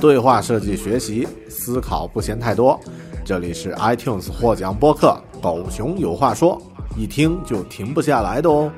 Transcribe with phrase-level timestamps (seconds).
[0.00, 2.80] 对话设计、学习，思考不嫌太多。
[3.22, 6.58] 这里是 iTunes 获奖播客《狗熊有话说》，
[6.98, 8.72] 一听就停不下来的哦。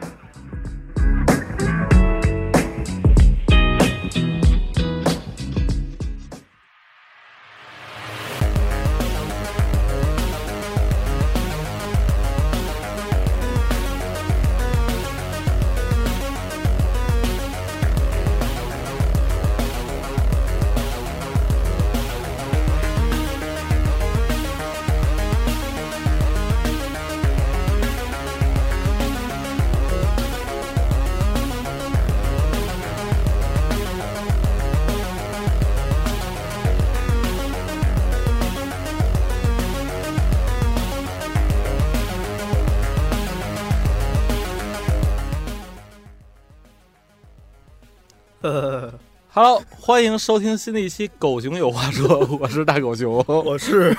[49.85, 53.93] 欢迎收听新的一期《狗熊有话说》， 我是大狗熊，我是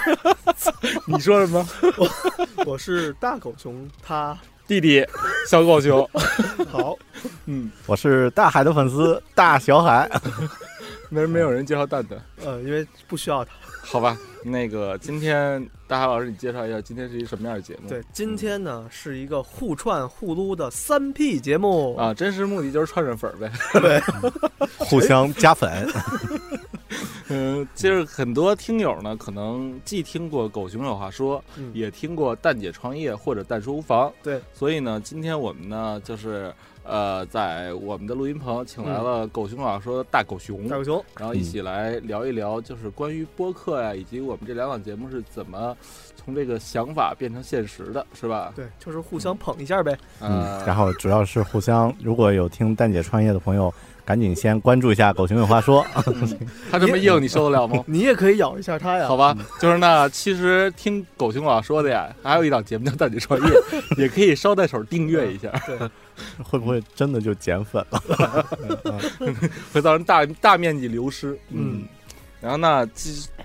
[1.06, 1.68] 你说什么？
[1.98, 2.10] 我
[2.66, 5.06] 我是大狗熊，他弟弟
[5.46, 6.10] 小狗熊。
[6.72, 6.98] 好，
[7.48, 10.10] 嗯，我是大海的粉丝大小海，
[11.12, 12.18] 为什么没有人介绍蛋蛋？
[12.46, 13.52] 呃，因为不需要他。
[13.82, 17.90] 好吧，那个今天大海老师，你介绍一下今天是一什么样的节目？
[17.90, 24.00] 对，今天呢是一个互串互撸的三 P 节目啊，真实目的就是串串粉呗，对，
[24.78, 25.88] 互相加粉。
[27.30, 36.54] 嗯，就是很多听友呢，可能既听过《狗熊有话说》，嗯也听过《蛋姐创业》或者《蛋叔无妨》，对，所以呢，今天我们呢就是。
[36.84, 45.76] 呃，在我们的录音棚请来了狗熊老说的大狗熊，大狗熊，然后一起来聊一聊，就是关于播客呀，以及我们这两档节目是怎么
[46.16, 48.52] 从这个想法变成现实的，是吧？
[48.56, 49.98] 对，就是互相捧一下呗。
[50.20, 53.74] 嗯，然后主要是互相，如果有听蛋姐创业的朋友，
[54.06, 55.86] 赶紧先关注一下狗熊有话说。
[56.70, 57.84] 他这么硬，你受得了吗？
[57.88, 59.08] 你也可以咬一下他呀。
[59.08, 63.54] 好吧，就是那其实听狗熊老说的呀，还有一档节目叫带你创业，
[63.98, 65.50] 也可以捎带手订阅一下。
[65.66, 65.78] 对。
[66.44, 68.46] 会不会真的就减粉了？
[69.74, 71.36] 会造成大大面积流失。
[71.50, 71.86] 嗯，
[72.44, 72.86] 然后那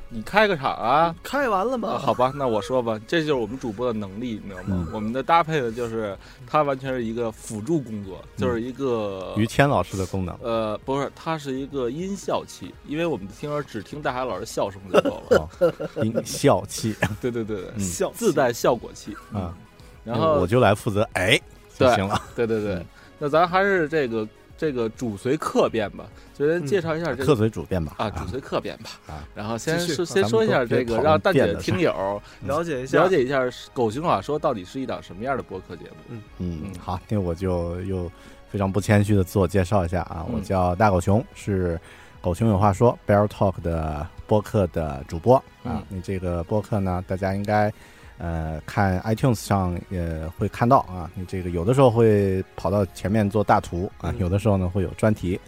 [0.09, 1.15] 你开个场啊？
[1.23, 1.91] 开完了吗？
[1.91, 4.67] 啊、好吧，那我说吧，这就是我们主播的能力，你知道吗？
[4.71, 10.37] 嗯、我们的搭配的就是它完全是一个辅助工作，就是一个于谦老师的功能。
[10.43, 15.49] 呃，不是，它是一个音效器，因为我们的听说只听大海老师笑声就够了。
[15.61, 16.93] 哦、音效器，
[17.23, 19.55] 对对对对，嗯、效自带效果器啊。
[20.03, 21.41] 然后我就来负责哎。
[21.79, 22.85] 就行了，对对对，
[23.21, 24.27] 那咱还是这个
[24.59, 26.05] 这个主随客变吧，
[26.35, 32.65] 就先介绍一下这个客随主变吧，啊，主随客变吧，啊，然后先说先说一下这个，让蛋姐的听友了。
[32.65, 32.99] 解一下。
[32.99, 33.41] 了解一下
[33.73, 35.97] 狗熊话说到底是一档什么样的播客节目。
[36.09, 36.23] 嗯。
[36.39, 38.11] 嗯，好，那我就又
[38.51, 41.81] 非常不谦虚的自我介绍一下啊，我叫大狗熊，是
[42.21, 47.73] 狗熊有话说 Bear Talk 的播客的主播啊，那这个播客呢，大家应该。
[48.19, 55.39] 呃，看 iTunes 上也会看到啊，你这个有的时候会跑到前面做大图啊，有的时候呢会有专题，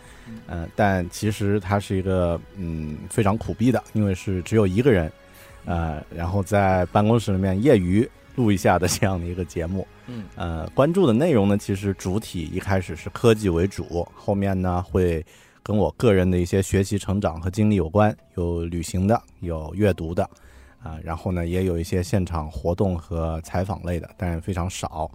[0.47, 5.11] 呃，但其实它是一个嗯非常苦逼的，因为是只有一个人，
[5.65, 9.87] 呃，然后在办公室里面业余录一下的这样的一个节目。
[10.07, 10.25] 嗯。
[10.37, 15.25] 呃，关注的内容呢，其实主体一开始是科技为主，后面呢会
[15.63, 20.29] 跟我个人的一些学习成长和经历有关，有旅行的，有阅读的，
[20.83, 25.11] 啊、然后呢也有一些现场活动和采访类的，但是非常少。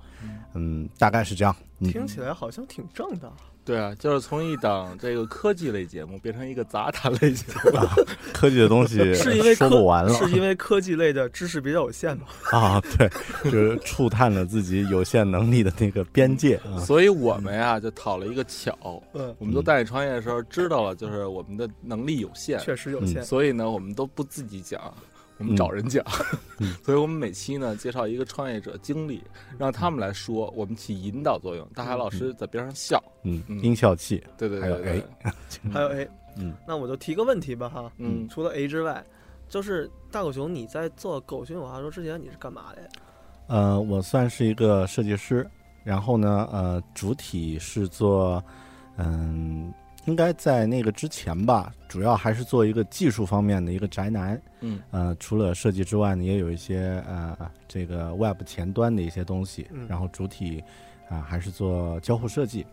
[0.53, 1.55] 嗯，大概是这样。
[1.79, 3.31] 嗯，听起来好像挺正的。
[3.65, 7.79] 对啊，就是从一档这个科技类节目变成一个杂谈类节目。
[8.31, 12.27] 科技的东西是因为科说不完了，是因为科技类的知识比较有限吗？
[12.51, 13.09] 啊，对，
[13.45, 16.77] 就是触探了自己有限能力的那个边界啊。
[16.79, 18.77] 所以我们呀就讨了一个巧，
[19.13, 23.23] 嗯，我们都带你创业的时候知道了，就是我们的能力有限，确实有限。
[23.23, 24.79] 所以呢，我们都不自己讲，
[25.37, 26.03] 我们找人讲。
[26.59, 29.21] 嗯 所以我们每期呢介绍一个创业者经历，
[29.57, 31.67] 让他们来说，我们起引导作用。
[31.75, 34.99] 大海老师在边上笑，嗯嗯，音效器，对对还有对对。
[34.99, 38.27] A，还有 A，嗯，那我就提个问题吧哈，嗯。
[38.29, 39.03] 除了 A 之外，
[39.49, 42.87] 就是大狗熊，你在做狗熊有话说之前你是干嘛的呀？
[43.47, 45.45] 呃，我算是一个设计师，
[45.83, 48.41] 然后呢，呃，主体是做，
[48.97, 49.73] 嗯，
[50.05, 54.41] 应该在那个之前吧，主要还是做一个技术方面的一个宅男。
[54.61, 57.37] 嗯呃，除了设计之外呢，也有一些呃
[57.67, 60.63] 这个 Web 前端的一些东西，嗯然后主体
[61.09, 62.65] 啊、还是做交互设计。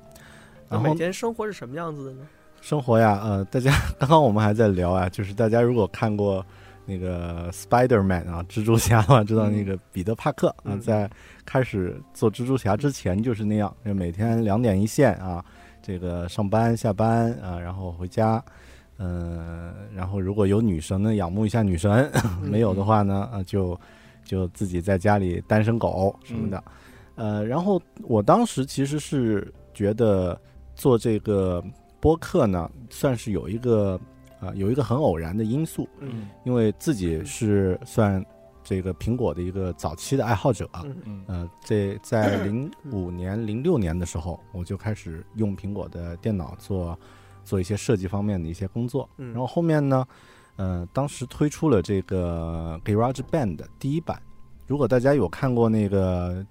[0.68, 2.26] 然后每天生活是什么样子的呢？
[2.62, 6.44] 生活呀，呃，大家 刚刚我们还在聊啊，就是大家如果看过
[6.86, 11.10] 那个 Spider Man 啊，蜘蛛侠的话，知道那个彼得帕克啊，嗯在
[11.44, 15.44] 开始做蜘蛛侠之前就是那样，就每天两点一线啊，
[15.82, 18.42] 这个上班下班啊，然后回家，
[18.98, 22.08] 嗯、然后如果有女神呢，仰慕一下女神；
[22.40, 23.78] 没有的话呢，啊，就
[24.24, 26.62] 就自己在家里单身狗什么的。
[27.16, 30.40] 呃，然后我当时其实是觉得
[30.74, 31.62] 做这个
[32.00, 34.00] 播客呢，算是有一个
[34.40, 36.28] 啊、有一个很偶然的因素，嗯。
[36.44, 38.24] 因为自己是算
[38.72, 46.98] 这个苹果的一个早期的爱好者，嗯嗯呃，这在零五年、零六年的时候，我就开始用苹果的电脑做
[47.44, 49.06] 做一些设计方面的一些工作。
[49.18, 50.06] 嗯然后后面呢，
[50.56, 54.18] 呃，当时推出了这个 GarageBand 的第一版。
[54.66, 56.42] 如果大家有看过那个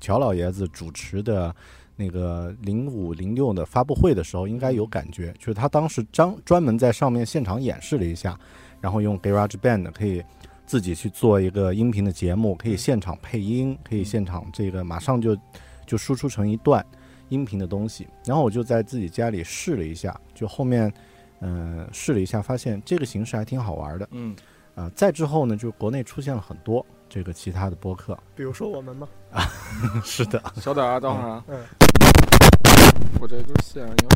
[0.00, 1.54] 乔老爷子主持的
[1.94, 8.38] 那个零五零六的发布会的时候，应该有感觉，就是他当时专专门在上面现场演示了一下，
[8.80, 10.24] 然后用 GarageBand 可以
[10.66, 15.36] 自己去做一个音频的节目，可以现场配音，可以现场这个马上就
[15.86, 16.84] 就输出成一段
[17.28, 18.06] 音频的东西。
[18.24, 20.92] 然后我就在自己家里试了一下，就后面
[21.40, 24.08] 嗯、呃试了一下，发现这个形式还挺好玩的。
[24.10, 24.34] 嗯
[24.74, 28.18] 啊、再之后呢，就国内出现了很多这个其他的播客。
[28.34, 29.08] 比如说我们吗？
[30.04, 31.64] 是的，小点啊，等会儿啊，嗯，
[33.20, 34.08] 我这根线有点。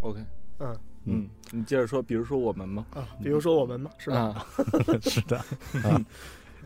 [0.00, 0.24] OK，
[0.60, 0.74] 嗯
[1.08, 2.86] 嗯，你接着说，比如说我们吗？
[2.94, 3.90] 啊，比如说我们吗？
[3.98, 4.16] 是吧？
[4.18, 4.46] 啊，
[5.02, 5.36] 是的，
[5.82, 6.00] 啊，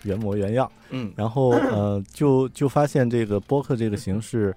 [0.03, 0.71] 原模原样。
[0.91, 4.55] 嗯然后呃，就就发现这个播客这个形式，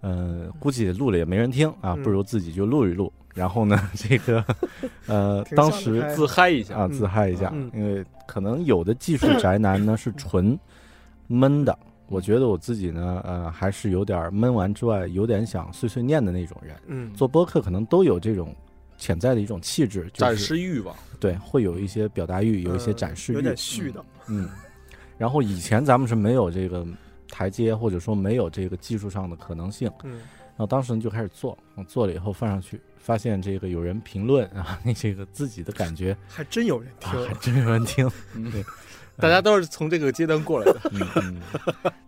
[0.00, 3.12] 呃，估计录了也没人听啊，嗯不如自己就录一录。
[3.34, 4.42] 然后呢， 这个
[5.06, 6.74] 呃，当时自嗨一下。
[6.76, 10.58] 啊自嗨一下，嗯因为可能有的技术宅男呢是纯
[11.26, 11.78] 闷的。
[12.08, 16.76] 我觉得我自己呢，呃，还是有点闷完之外，有点想碎碎念的那种人。
[16.86, 18.54] 嗯，做播客可能都有这种
[18.96, 24.00] 潜在的一种气质，就是、展示欲望，对，会有一些表达欲，有一些呃展示欲，有点絮叨。
[24.28, 24.48] 嗯，
[25.18, 26.86] 然后以前咱们是没有这个
[27.30, 30.20] 台阶，或者说没有这个技术上的可能性，嗯。
[30.58, 37.34] 然后当时就开始做，做了以后放上去，发现这个有人评论啊， 那这个自己的感觉还真有人啊，听还。
[37.34, 38.50] 真有人听，嗯。
[38.50, 38.64] 对，
[39.18, 40.80] 大家都是从这个阶段过来的。
[40.94, 41.42] 嗯嗯，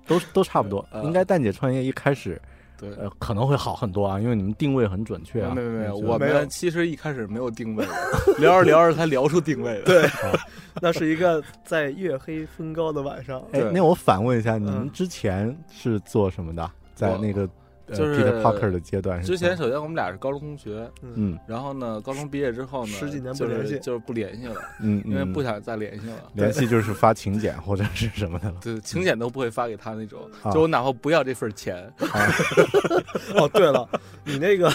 [0.07, 0.83] 都都差不多。
[0.90, 1.04] 呃。
[1.04, 2.40] 应该蛋姐创业一开始，
[2.78, 5.52] 对，呃，可能会好很多啊，因为你们定位很准确啊。
[5.54, 7.92] 没有没有，我们其实一开始没有定位的，
[8.38, 9.82] 聊着聊着才聊出定位的。
[9.82, 10.08] 对
[10.80, 13.42] 那是一个在月黑风高的晚上。
[13.52, 16.70] 哎，那我反问一下，你们嗯之前是做什么的？
[16.94, 17.49] 在那个呃
[17.95, 21.38] 就是 Peter Parker 的阶段之前首先我们俩是高中同学，嗯。
[21.47, 25.33] 然后呢，高中毕业之后呢，十几年不联系就是不联系了，嗯，因为嗯。
[25.33, 26.16] 不想再联系了。
[26.35, 28.57] 联系就是发请柬或者是什么的了。
[28.61, 30.50] 对，请柬都不会发给他那种，啊。
[30.50, 31.90] 就我哪怕不要这份钱，
[33.37, 33.88] 哦，对了，
[34.25, 34.71] 你那个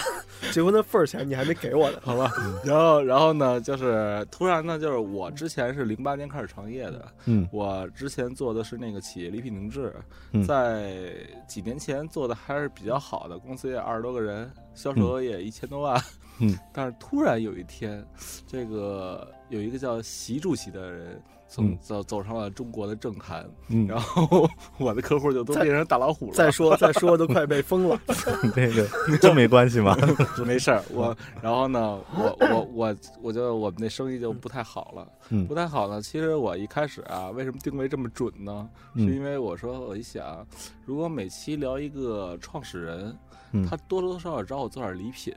[0.54, 1.98] 结婚的份儿钱你还没给我呢。
[2.00, 2.30] 好吧。
[2.64, 9.92] 然后，然后呢，就是突然呢，就是我之前是零八年开始创业的，嗯我之前做的是那个企业礼品定制，
[10.30, 11.12] 嗯在
[11.48, 16.00] 几年前做的还是比较好的，公司也二十多个人，销售额也一千多万。
[16.38, 18.04] 嗯，但是突然有一天，
[18.46, 21.20] 这个有一个叫习主席的人
[21.54, 26.32] 从嗯走走上了中国的政坛，嗯，然后 我的客户就都变成大老虎了。
[26.34, 27.96] 再说再说都快被封了。
[28.56, 29.96] 这个这没关系吗？
[30.44, 36.02] 没事儿，我然后呢，我我我我就我们那生意就不太好了，嗯不太好呢。
[36.02, 38.68] 其实我一开始啊，为什么定位这么准呢？
[38.94, 40.44] 嗯是因为我说我一想，
[40.84, 43.16] 如果每期聊一个创始人，
[43.52, 45.32] 嗯他多多少少找我做点礼品。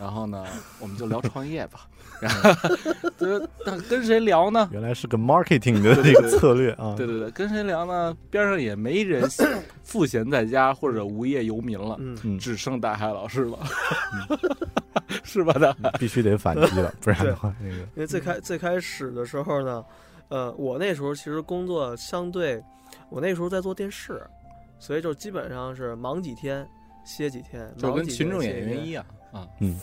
[0.00, 0.46] 然后呢，
[0.80, 1.86] 我们就聊创业吧。
[2.20, 2.52] 然后，
[3.88, 4.68] 跟谁聊呢？
[4.72, 6.94] 原来是个 marketing 的这个策略啊。
[6.96, 8.16] 对对对，跟谁聊呢？
[8.30, 9.28] 边上也没人
[9.84, 11.98] 赋闲在家或者无业游民了，
[12.38, 13.58] 只剩大海老师了，
[15.22, 15.52] 是吧？
[15.54, 19.84] 大海，必须得反击了，不然的话，那个因为最开最开始的时候呢，
[20.28, 22.62] 呃，我那时候其实工作相对，
[23.10, 24.22] 我那时候在做电视，
[24.78, 26.66] 所以就基本上是忙几天
[27.04, 29.78] 歇几天，就跟群众演员一样啊，嗯，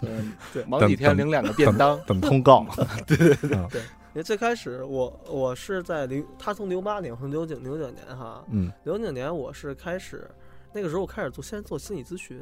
[0.00, 2.66] 就是对 忙几天领两个便当，等通告。
[3.06, 3.34] 对对
[3.68, 8.72] 对，因为最开始我我是在零，他从零八年，我从零九零九年哈，嗯。
[8.84, 10.28] 零九年我是开始，
[10.72, 12.40] 那个时候我开始做，先做心理咨询，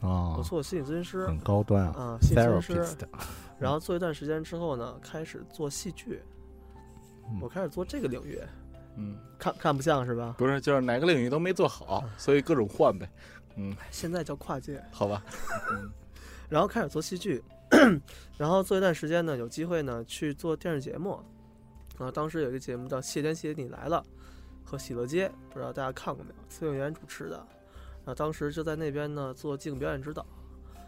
[0.00, 0.36] 啊。
[0.36, 2.96] 我，做心理咨询师很高端啊啊，心理咨询师，
[3.58, 6.20] 然后做一段时间之后呢，开始做戏剧
[7.30, 8.40] 嗯，我开始做这个领域，
[8.96, 10.34] 嗯，看看不像是吧？
[10.36, 13.08] 不是，就是哪个领域都没做好，所以各种换呗，
[13.56, 15.24] 嗯，现在叫跨界，好吧，
[16.48, 17.42] 然后开始做戏剧，
[18.38, 21.20] 然后做一段时间呢，有机会呢去做电视节目，
[21.98, 24.04] 啊，当时有一个节目叫《谢天谢地你来了》
[24.68, 26.36] 和《喜乐街》，不知道大家看过没有？
[26.48, 27.46] 崔永元主持的，
[28.04, 30.26] 啊，当时就在那边呢做镜表演指导，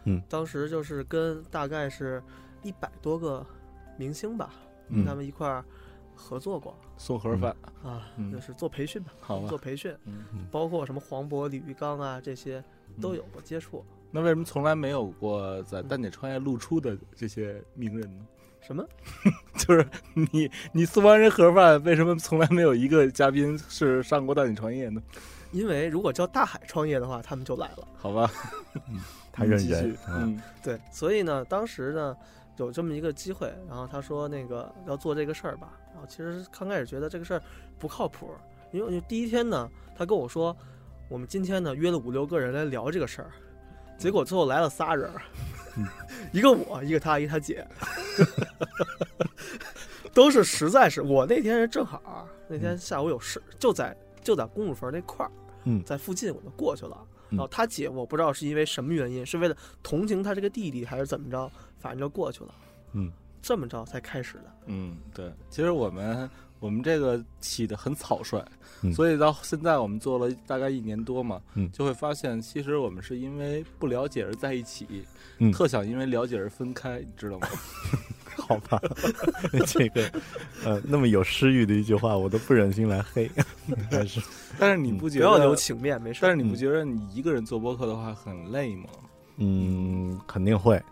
[0.04, 2.23] 嗯，当时就是跟大概是
[2.62, 3.44] 一百多个
[3.97, 4.54] 明星吧，
[4.88, 4.97] 嗯。
[4.97, 5.64] 跟他们一块儿
[6.14, 6.76] 合作过。
[6.97, 8.33] 送盒饭，啊，嗯。
[8.33, 9.49] 就是做培训吧，好吧。
[9.49, 12.62] 做，培训，嗯，包括什么黄渤、李玉刚啊这些
[13.00, 13.85] 都有过接触。
[14.11, 18.25] 那为什么从来没有过在蛋姐创业露出的这些名人呢？
[18.61, 18.83] 什么？
[19.59, 19.87] 就是
[20.33, 25.02] 你，你送完人盒饭，为什么从来没有一个嘉宾是上过蛋姐创业呢？
[25.52, 27.87] 因为如果叫大海创业的话，他们就来了。
[27.97, 28.30] 好吧，
[29.30, 29.75] 他认继续。
[29.75, 30.40] 人，嗯。
[30.62, 32.16] 对，所以呢，当时呢
[32.56, 37.42] 有这么一个机会，然后他说那个要做这个事儿吧，然后其实刚开始觉得这个事儿
[37.78, 38.30] 不靠谱，
[38.70, 40.56] 因为第一天呢，他跟我说
[41.08, 43.30] 我们今天呢约了五六个人来聊这个事儿，
[43.99, 45.23] 结果最后来了仨人儿，
[46.32, 47.66] 一个我，一个他，一个他姐，
[50.14, 55.32] 都是实在是我那天是正好那天下午有事，就在就在公主坟那块儿，
[55.64, 56.96] 嗯在附近我就过去了。
[57.00, 61.50] 嗯然后他姐我不知道是因为什么原因，是为了同情他这个弟弟还是怎么着，
[61.84, 62.54] 反正就过去了。
[62.94, 63.12] 嗯，
[63.42, 64.44] 这么着才开始的。
[64.64, 66.28] 嗯，对，其实我们
[66.60, 68.42] 我们这个起的很草率，
[68.80, 74.86] 嗯所以到现在我们做了大概一年多嘛，嗯就会发现其实我们是因为不了解而在一起，
[75.36, 77.48] 嗯特想因为了解而分开，你知道吗？
[78.36, 78.80] 好吧，
[79.68, 80.10] 这个
[80.64, 83.30] 呃，那么有诗意的一句话，我都不忍心来黑，
[83.90, 84.20] 还是
[84.58, 85.26] 但是你不觉得？
[85.26, 86.20] 不要留情面，没事。
[86.22, 88.88] 但是你不觉得你一个人做播客的话很累吗？
[89.36, 90.82] 嗯，肯定会。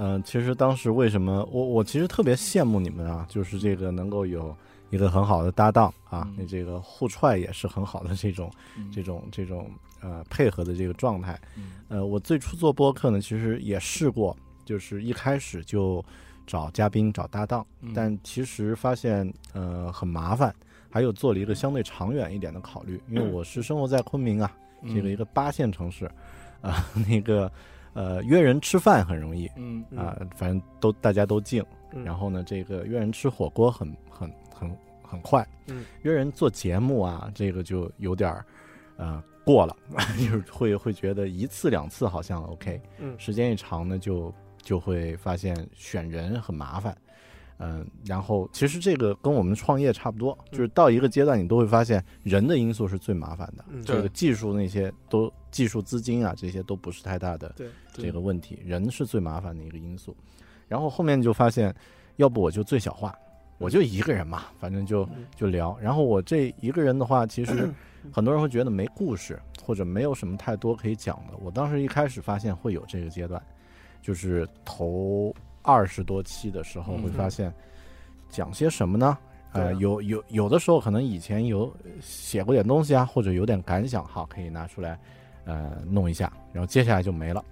[0.00, 4.56] 嗯嗯、其实当时为什么我我其实特别羡慕你们啊，就是这个能够有
[4.88, 6.36] 一个很好的搭档啊，嗯。
[6.38, 8.90] 那、这个互踹也是很好的这种嗯。
[8.90, 11.38] 这种这种呃配合的这个状态。
[11.56, 11.72] 嗯。
[11.88, 16.02] 呃，我最初做播客呢，其实也试过，就是一开始就
[16.46, 17.92] 找嘉宾找搭档，嗯。
[17.94, 20.54] 但其实发现呃很麻烦，
[20.88, 24.50] 还有做了一个相对长远一点的考虑，因为我是生活在昆明啊，
[24.82, 26.10] 嗯这个一个八线城市，
[26.62, 27.52] 啊、 那个
[27.92, 29.98] 呃约人吃饭很容易嗯嗯。
[29.98, 32.04] 啊、反正都大家都静，嗯。
[32.04, 34.70] 然后呢，这个约人吃火锅很很很
[35.02, 38.44] 很快，嗯，约人做节目啊，这个就有点儿
[38.96, 39.76] 呃过了，
[40.18, 43.14] 就是会会觉得一次两次好像 OK，嗯。
[43.18, 44.32] 时间一长呢，就
[44.62, 46.96] 就会发现选人很麻烦。
[47.62, 53.64] 嗯，然后其实这个跟我们创业差不多，就是到一个阶段，你都会发现人的因素是最麻烦的。
[53.68, 53.82] 嗯。
[53.84, 60.16] 这个技术那些都技术资金啊，这些都不是太大的对这个问题，人是最麻烦的一个因素。
[60.68, 61.74] 然后后面就发现，
[62.16, 63.14] 要不我就最小化，
[63.58, 65.76] 我就一个人嘛，反正就嗯就聊。
[65.80, 67.68] 然后我这一个人的话，其实
[68.12, 71.36] 很多人会觉得没故事，或者没有什么太多可以讲的。
[71.42, 73.42] 我当时一开始发现会有这个阶段，
[74.00, 77.52] 就是头二十多期的时候嗯会发现，
[78.28, 79.18] 讲些什么呢？
[79.52, 84.96] 呃，有有有的时候可能以前有写过点东西啊，或者有点感想，哈可以拿出来，
[85.44, 87.44] 呃，弄一下，然后接下来就没了，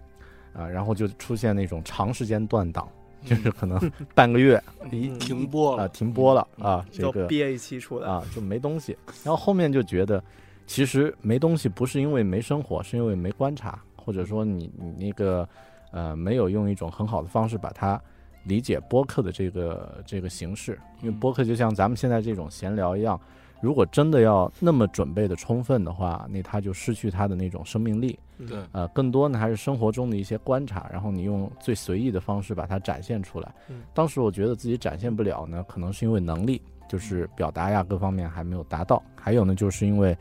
[0.52, 2.88] 啊、然后就出现那种长时间断档，
[3.24, 3.78] 就是可能
[4.14, 8.08] 半个月一停播了，停播了啊，这个就憋一期出来。
[8.08, 10.22] 啊就没东西，然后后面就觉得
[10.66, 15.46] 其实没东西不是因为没生活，是因为没观察，或或者说你你那个
[15.90, 18.00] 呃没有用一种很好的方式把它
[18.48, 23.20] 理解播客的这个这个形式，因为播客就像咱们现在这种闲聊一样，
[23.60, 28.18] 如果真的要那么准备的充分的话，那它就失去它的那种生命力。
[28.48, 33.54] 对，呃，更多呢还是生活中的一些观察，然后你用最随意的方式把它展现出来。
[33.68, 33.82] 嗯。
[33.92, 40.16] 当时我觉得自己展现不了呢，可能是因为能力，就是表达呀各方面还没有达到，还有呢就是因为，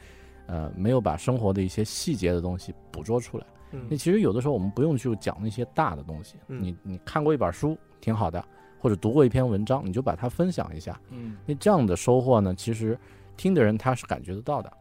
[0.48, 3.46] 呃，没有把生活的一些细节的东西捕捉出来。
[3.72, 3.86] 嗯。
[3.90, 6.62] 那其实有的时候我们不用去讲那些大的东西，嗯。
[6.62, 8.44] 你你看过一本书挺好的，
[8.80, 11.38] 或者读过一篇文章，你就把它分享一下，嗯。
[11.46, 12.98] 那这样的收获呢，其实
[13.36, 14.72] 听的人他是感觉得到的，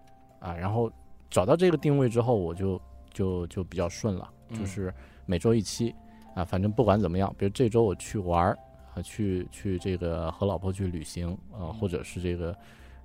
[0.40, 0.90] 啊，然后
[1.30, 2.80] 找到这个定位之后，我就
[3.12, 4.58] 就就比较顺了，嗯。
[4.58, 4.92] 就是
[5.24, 5.94] 每周一期，
[6.34, 8.58] 啊，反正不管怎么样，比如这周我去玩儿，
[8.94, 12.56] 啊，去去这个和老婆去旅行，啊，或者是这个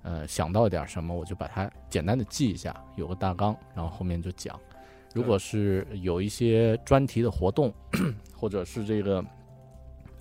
[0.04, 4.60] 呃想到点什么，我就把它简单的记一下，有个大纲，然后后面就讲。
[5.14, 7.74] 如果是有一些专题的活动，
[8.36, 9.24] 或者是这个，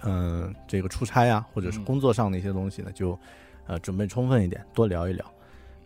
[0.02, 3.18] 嗯、这个出差啊，或者是嗯工作上的一些东西呢，就
[3.66, 5.24] 呃准备充分一点，多聊一聊。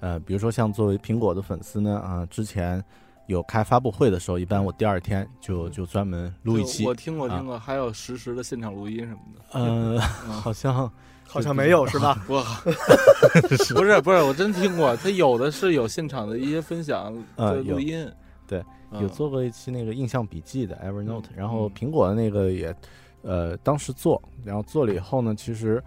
[0.01, 2.83] 呃，比如说像作为苹果的粉丝呢，啊、之前
[3.27, 6.95] 有开发布会的时候，一般我第二天就就专门录一期我。
[6.95, 9.59] 听过啊听过，还有实时的现场录音什么的。
[9.59, 10.91] 呃， 嗯好像
[11.27, 12.23] 好像没有是吧？
[12.29, 12.45] 我
[13.75, 18.07] 不是不是，我真听过，他有的是有现场的一些分享呃录音，
[18.47, 18.67] 对嗯，
[19.01, 21.73] 有做过一期那个印象笔记的 Evernote，、然后嗯。
[21.75, 22.75] 苹果的那个也，
[23.23, 25.83] 呃，当时做，然后做了以后呢，其实，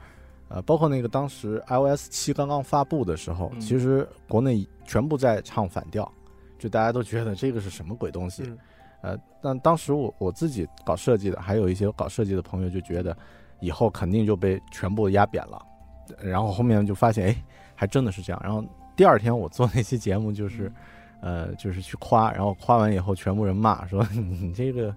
[0.49, 3.59] 呃，包括那个当时 iOS 七刚刚发布的时候，嗯。
[3.59, 6.11] 其实国内全部在唱反调，
[6.59, 8.57] 就大家都觉得这个是什么鬼东西，嗯。
[9.01, 13.15] 呃，但当时我我自己搞设计的，还有一些搞设计的朋友就觉得，
[13.59, 15.63] 以后肯定就被全部压扁了，
[16.19, 17.43] 然后后面就发现，哎，
[17.75, 18.41] 还真的是这样。
[18.43, 18.63] 然后
[18.95, 20.71] 第二天我做那期节目就是，
[21.21, 24.95] 呃，就是去夸，然后夸完以后，全部人骂说 你这个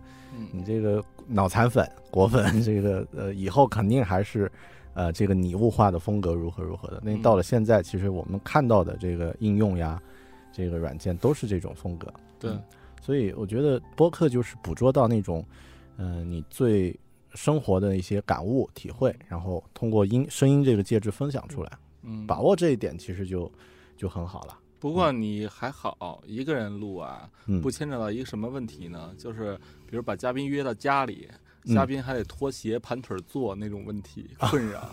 [0.52, 4.50] 你嗯这个脑残粉、果粉，这个呃，以后肯定还是。
[4.92, 7.00] 呃，这个拟物化的风格如何如何的？
[7.04, 10.02] 那嗯到了现在，其实我们看到的这个应用呀，
[10.52, 12.12] 这个软件都是这种风格。
[12.40, 12.50] 对，
[13.00, 15.46] 所以我觉得播客就是捕捉到那种，
[15.96, 16.98] 呃，你最
[17.34, 21.70] 生活的一些感悟、体会，然后通过音声音这个介质分享出来，
[22.02, 23.50] 嗯，把握这一点，其实就
[23.96, 24.58] 就很好了。
[24.80, 29.12] 不过你还好，一个人录啊，嗯不牵扯到一个什么问题呢？
[29.18, 29.54] 就是
[29.86, 31.28] 比如把嘉宾约到家里，
[31.66, 34.88] 嗯嘉宾还得脱鞋盘腿坐那种问题困扰。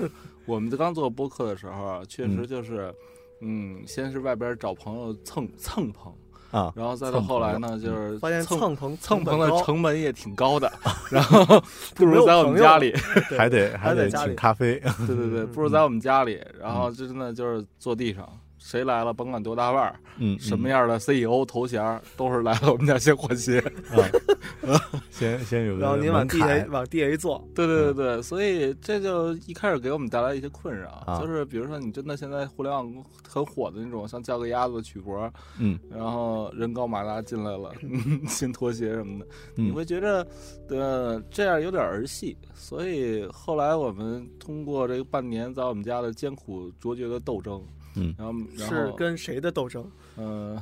[0.46, 2.94] 我们刚做播客的时候啊，确实就是，
[3.42, 6.14] 嗯，先是外边找朋友蹭蹭棚，
[6.52, 10.72] 啊，然后再到后来呢，嗯就是发现蹭蹭棚蹭棚的成本也挺高的，
[11.10, 11.64] 然后
[11.96, 12.94] 不如在我们家里，
[13.38, 14.80] 还得得还得请咖啡。
[15.06, 18.28] 对对对，嗯不如在我们家里，然后就真的就是坐地上。
[18.68, 23.60] 谁来了，甭管多大腕儿，嗯，什么样的 CEO 头衔儿，都是来了我们家先换鞋。
[24.68, 24.76] 啊？
[25.10, 32.94] 先先有个然后您往地下往地下一坐，对对对对，所以这就一开始给我们带来一些困扰，啊就是比如说你真的现在互联网
[33.26, 37.72] 很火的那种，像叫个鸭子曲博，嗯，然后人高马大进来了，
[38.28, 40.28] 新拖鞋什么的，你嗯会觉得
[40.70, 47.64] 呃这样有点儿戏，所以后来我们通过这个半年在我们家的艰苦卓绝的斗争，
[47.98, 49.90] 嗯然后然是跟谁的斗争？
[50.18, 50.62] 嗯，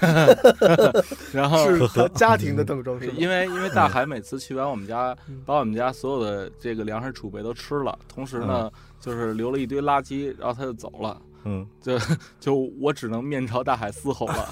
[1.32, 3.10] 然后是和家庭的斗争是？
[3.12, 11.98] 因为因为大海每次去完我们家嗯，把我们家所有的这个粮食储备都吃了，同时呢，就是留了一堆垃圾，然后他就走了，嗯就
[12.40, 14.48] 就我只能面朝大海嘶吼了，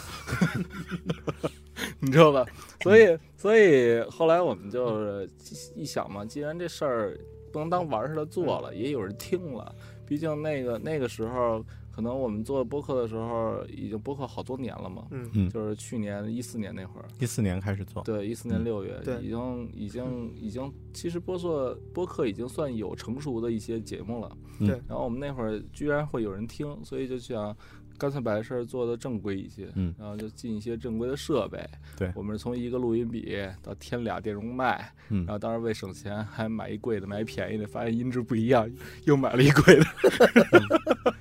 [2.01, 2.45] 你知道吧？
[2.83, 5.29] 所以所以后来我们就是
[5.75, 7.19] 一想嘛，既然这事儿
[7.53, 9.75] 不能当玩儿似的做了，也有人听了，
[10.07, 11.65] 毕竟那个那个时候。
[12.01, 15.29] 可能我们做播客的时候，已经播客好多年了嘛，嗯。
[15.35, 18.65] 嗯，就是去年一四年那会儿，一四年开始做，对，一四年嗯。
[18.65, 19.17] 六月，对。
[19.23, 24.35] 已经已经已经，其实播做播客已经算有成熟的一些节目了。
[24.61, 24.67] 嗯。
[24.67, 24.81] 对。
[24.89, 27.55] 然后我们那会儿居然会有人听，所以就想
[27.99, 31.63] 干脆把这事儿做的正规一些，嗯然后就进一些正规的设备。
[31.99, 32.11] 对。
[32.15, 35.27] 我们是从一个录音笔到添俩电容麦，嗯。
[35.27, 38.67] 然后当时为省钱还买一贵的，买一便宜的，发现音质不一样，
[39.05, 39.85] 又买了一贵的。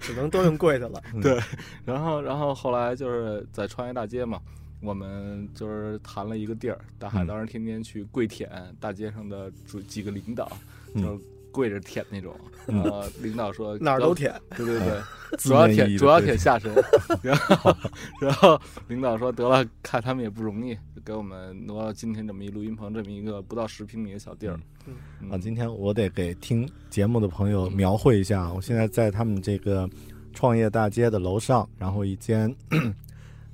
[0.00, 1.02] 只能都用贵的了。
[1.22, 1.38] 对，
[1.84, 4.40] 然后然后后来就是在创业大街嘛，
[4.80, 8.50] 我们就是谈了一个地儿，大海嗯当时天天去跪舔
[8.80, 10.50] 大街上的主几个领导，
[10.94, 12.34] 嗯就是跪着舔那种。
[12.38, 15.00] 嗯然后领导说哪儿都，舔，对对对，
[15.36, 16.72] 主要舔主要舔下身。
[17.20, 17.76] 然 后
[18.20, 24.56] 然后领导说得了，看他们也不容易，就给我们挪到今天这么一录音棚，这么一个不到十平米的小地儿。
[24.86, 29.90] 嗯啊，今天我得给听节目的朋友描绘一下，我现在在他们这个
[30.32, 32.54] 创业大街的楼上，然后一间，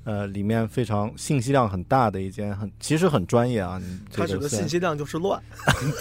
[0.09, 3.79] 呃，里面非常信息量很大的一间很，其实很专业啊。
[3.79, 5.38] 你这它指的个信息量就是乱，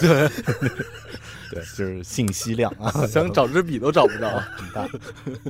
[0.00, 4.30] 对，就是信息量啊，想找支笔都找不着。
[4.56, 4.88] 很大，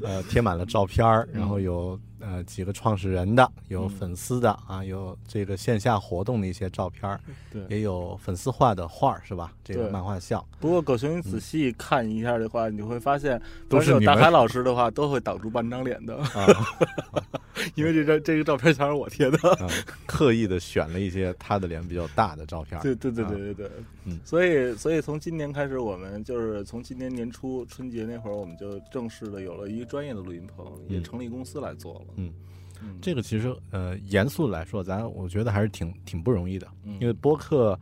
[0.03, 1.97] 呃，贴满了照片儿，然后有
[2.29, 3.89] 呃几个创始人的，有嗯。
[3.89, 7.19] 粉丝的啊，有这个线下活动的一些照片儿，
[7.51, 7.63] 对。
[7.71, 9.53] 也有粉丝画的画是吧？
[9.65, 16.47] 这个漫画像，不过狗熊，你仔细看一下的话，你会发现，都是大海老师的话，都会挡住半张脸的，啊。
[17.75, 19.37] 因为这张这个照片全是我贴的。
[19.59, 19.67] 啊，
[20.07, 22.81] 刻意的选了一些他的脸比较大的照片。
[22.81, 23.29] 对对对啊。
[23.31, 23.71] 对对对，
[24.05, 24.21] 嗯。
[24.25, 31.05] 所以所以从今年开始，我们就是从今年年初春节那会儿，我们就正式的有了一个专业的录音棚，也嗯。
[31.05, 32.07] 成立公司来做了。
[32.19, 32.33] 嗯
[32.83, 37.79] 嗯，这个其实呃，严肃地来说，咱我觉得还是挺挺不容易的，嗯因为播客，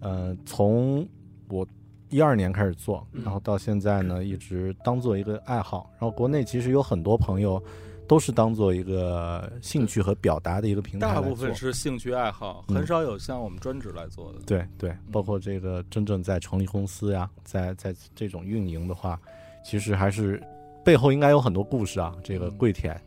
[0.00, 1.06] 呃，从
[1.48, 1.66] 我
[2.08, 5.90] 一二年开始做，嗯然后到现在呢，一直当做一个爱好。
[5.94, 7.62] 然后国内其实有很多朋友
[8.06, 11.06] 都是当做一个兴趣和表达的一个平台。
[11.06, 14.38] 大部分是兴趣爱好，嗯很少有像我们专职来做的。
[14.46, 19.20] 对对，包括这个真正在成立公司呀，在在这种运营的话，
[19.62, 20.42] 其实还是
[20.82, 22.14] 背后应该有很多故事啊。
[22.24, 22.98] 这个嗯跪舔，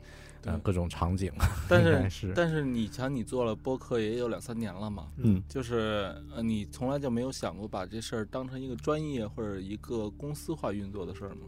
[0.46, 1.32] 呃，各种场景，
[1.70, 5.42] 但是是但是你瞧，你做了播客也有两三年了嘛，嗯。
[5.48, 11.42] 就是呃，你从来就没有想过把这事儿当成一个专业或者一个公司化运作的事儿吗？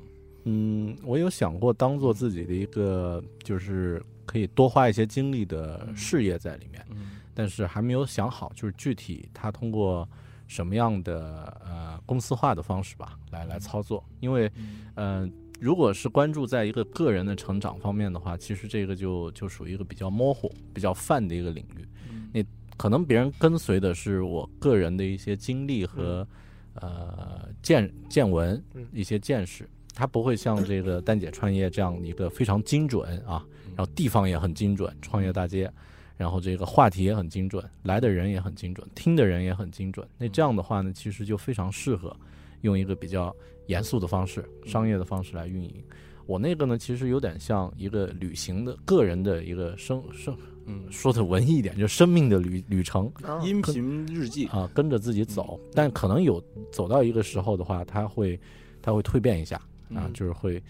[0.45, 7.11] 嗯，我有想过当做自己的一个，就是可以多花一些精力的事业在里面，嗯。
[7.33, 10.07] 但是还没有想好，就是具体它通过
[10.47, 14.03] 什么样的呃公司化的方式吧，来来操作。
[14.19, 14.51] 因为，
[14.93, 15.27] 呃，
[15.59, 21.87] 如果是关注在一个个人的成长方面的话，其实这个就就属于一个比较模糊、比较泛的一个领域。
[22.11, 22.29] 嗯。
[22.33, 22.43] 那
[22.75, 26.27] 可能别人跟随的是我个人的一些经历和、
[26.75, 28.85] 呃见见闻嗯。
[28.91, 35.71] 一些见识，他不会像这个丹姐创业这样一个非常精准啊，然后地方也很精准，创业大街，
[36.17, 40.05] 然后这个话题也很精准，来的人也很精准，听的人也很精准。
[40.17, 42.15] 那这样的话呢，其实就非常适合
[42.61, 43.33] 用一个比较
[43.67, 45.83] 严肃的方式、商业的方式来运营。
[46.25, 50.33] 我那个呢，其实有点像一个旅行的个人的一个生生，
[50.65, 53.11] 嗯，说的文艺一点，就是生命的旅旅程。
[53.23, 53.39] 啊。
[53.43, 55.59] 音频日记，啊，跟着自己走。
[55.73, 58.39] 但可能有走到一个时候的话，他会
[58.81, 59.57] 他会蜕变一下
[59.93, 60.13] 啊，嗯。
[60.13, 60.63] 就是会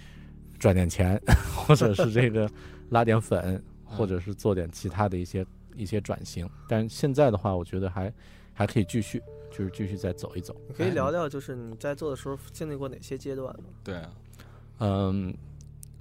[0.58, 1.22] 赚点钱，
[1.56, 2.50] 或者是这个
[2.90, 6.50] 拉点粉，或者是做点其他的一些一些转型。
[6.68, 8.12] 但现在的话，我觉得还
[8.54, 10.56] 还可以继续，就是继续再走一走。
[10.68, 13.66] 你可以聊聊，就是你在做的时候经历过哪些阶段吗？
[13.84, 14.10] 对啊，
[14.80, 15.34] 嗯，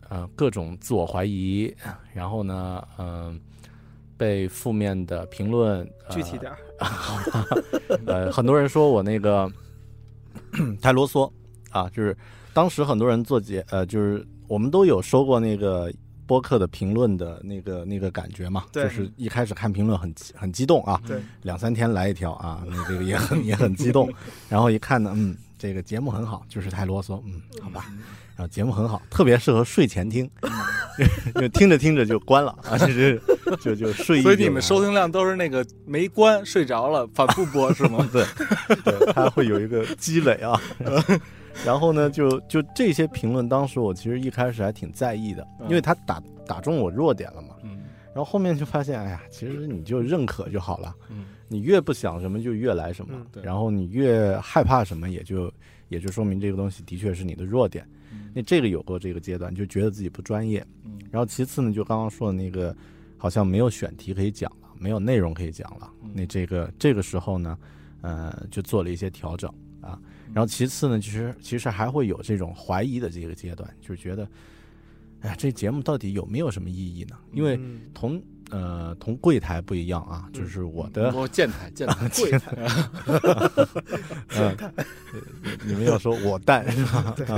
[0.08, 1.74] 呃，各种自我怀疑，
[2.12, 3.40] 然后呢，嗯、
[4.16, 6.58] 被负面的评论，呃、具体点儿。
[8.06, 9.50] 呃，很多人说我那个
[10.82, 11.30] 太啰嗦
[11.70, 12.16] 啊，就是
[12.52, 15.90] 当时很多人做节，呃，就是我们都有收过那个
[16.32, 24.10] 播客的评论的那个那个感觉嘛，对就是一开始看评论很很激动啊，对，两三天来一条啊， 那这个也很也很激动，
[24.48, 27.84] 然后一看呢，嗯，这个节目很好，就是太啰嗦，嗯，好吧，
[28.34, 30.26] 然后节目很好，特别适合睡前听，
[31.38, 33.20] 就听着听着就关了啊，就是
[33.60, 34.22] 就就睡意。
[34.22, 38.08] 所以你们收听量都是那个没关睡着了反复播是吗？
[38.10, 38.24] 对，
[38.86, 40.58] 对，它会有一个积累啊。
[41.64, 47.56] 然后呢，就就这些评论，当时我其实一开始还挺在意的，因为他打打中我弱点了嘛。
[47.62, 47.78] 嗯
[48.14, 50.94] 然后后面就发现，哎呀，其实你就认可就好了。
[51.08, 53.14] 嗯你越不想什么，就越来什么。
[53.16, 55.50] 嗯对然后你越害怕什么，也就
[55.88, 57.88] 也就说明这个东西的确是你的弱点。
[58.34, 60.62] 那这个有过这个阶段，就觉得自己不专业。
[60.84, 62.74] 嗯然后其次呢，就刚刚说的那个，
[63.16, 65.90] 好像没有选题可以讲了，没有内容可以讲了。
[66.02, 67.58] 嗯那这个这个时候呢，
[68.02, 69.98] 呃，就做了一些调整啊。
[70.34, 74.26] 然后其次呢，其实其实还会有这种怀疑的这个阶段，就是觉得，
[75.20, 77.16] 哎呀，这节目到底有没有什么意义呢？
[77.32, 77.80] 因为嗯。
[77.94, 82.54] 同呃同柜台不一样啊，就是我的我建台 建台，柜台，
[84.28, 84.54] 呃，
[85.64, 87.14] 你们要说我淡是吧？
[87.28, 87.36] 啊，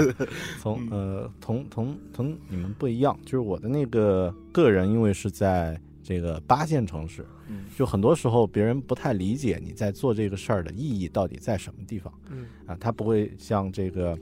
[0.60, 7.64] 从呃同同同你们不一样，就是我的那个个人，因为是在这个八线城市，嗯。
[7.76, 12.12] 就很多时候别人不太理解你在做这个事儿的意义到底在什么地方。
[12.30, 12.46] 嗯。
[12.66, 14.18] 啊，他不会像这个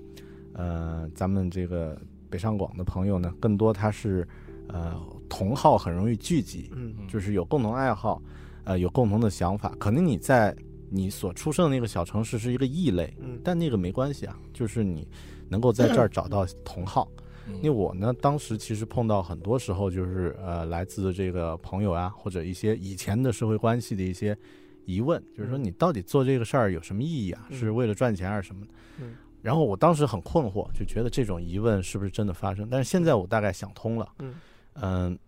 [0.55, 4.27] 呃咱们这个北上广的朋友呢，更多他是
[4.69, 6.95] 呃同好很容易聚集，嗯。
[7.09, 8.23] 就是有共同爱好，
[8.65, 9.75] 呃，有共同的想法。
[9.79, 10.55] 可能你在
[10.91, 13.41] 你所出生的那个小城市是一个异类，嗯。
[13.43, 15.07] 但那个没关系啊，就是你
[15.49, 17.09] 能够在这儿找到同好。
[17.57, 24.37] 因为我呢，当时其实碰到很多时候就是呃，来自这个朋友啊，或者一些以前的社会关系的一些
[24.85, 27.47] 疑问，就是说你到底做这个事儿有什么意义啊？
[27.51, 28.73] 嗯是为了赚钱还是什么的？
[29.01, 32.69] 嗯然后我当时很困惑，就觉得这种疑问是不是真的发生？
[32.71, 34.35] 但是现在我大概想通了，嗯，
[34.75, 35.19] 嗯，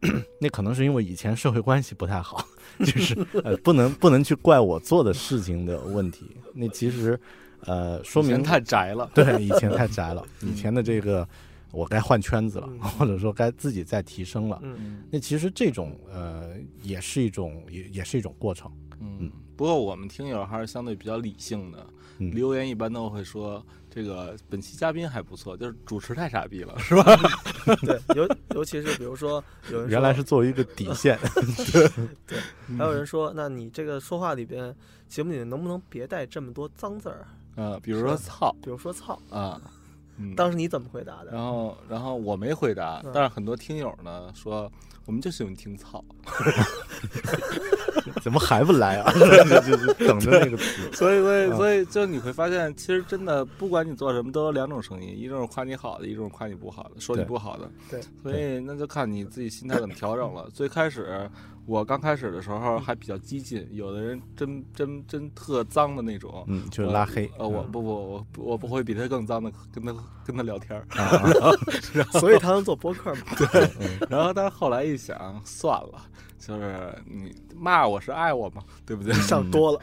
[0.41, 2.47] 那可能是因为以前社会关系不太好，
[2.79, 6.31] 就是呃，不能不能去怪我做的事情的问题。
[6.55, 7.19] 那其实，
[7.63, 9.11] 呃，说明太宅了。
[9.13, 10.25] 对，以前太宅了。
[10.43, 11.29] 以前的这个，
[11.75, 14.59] 我该换圈子了， 或者说该自己再提升了。
[14.63, 18.71] 嗯那其实这种呃，也是一种也也是一种过程。
[19.01, 21.87] 嗯，不过我们听友还是相对比较理性的，
[22.19, 27.17] 嗯留言一般都会说这个本期嘉宾还不错，就是主持太傻逼了， 是吧？
[27.83, 31.19] 对，尤尤其是比如说有人原来是作为一个底线。
[32.27, 32.39] 对
[32.79, 34.75] 还有人说，那你这个说话里边，
[35.09, 37.27] 节目里能不能别带这么多脏字儿？
[37.57, 39.61] 嗯，比如说操比如说操，啊，
[40.17, 41.31] 嗯，当时你怎么回答的？
[41.33, 44.71] 然后然后我没回答嗯，但是很多听友呢说
[45.07, 46.03] 我们就喜欢听操，
[48.23, 49.13] 怎么还不来啊？
[49.13, 50.91] 就就等着那个词。
[50.97, 57.71] 所以所以啊所以就你会发现，其实真的不管你做什么，都有两种声音，一种是夸你好的，一种是夸你不好的，说你不好的。
[57.91, 60.49] 对，所以那就看你自己心态怎么调整了。
[60.55, 61.29] 最开始
[61.67, 66.45] 我刚开始的时候还比较激进，有的人真真真特脏的那种。
[66.49, 67.31] 嗯，就是拉黑。
[67.39, 71.53] 呃，我嗯不不我不我不会比他更脏的跟他跟他聊天儿，啊
[72.21, 73.21] 所以他能做播客嘛？
[73.39, 73.71] 对
[74.11, 76.03] 然后但是后来一想，算了，
[76.39, 79.13] 就是你骂我是爱我嘛，对不对？
[79.23, 79.81] 想多了，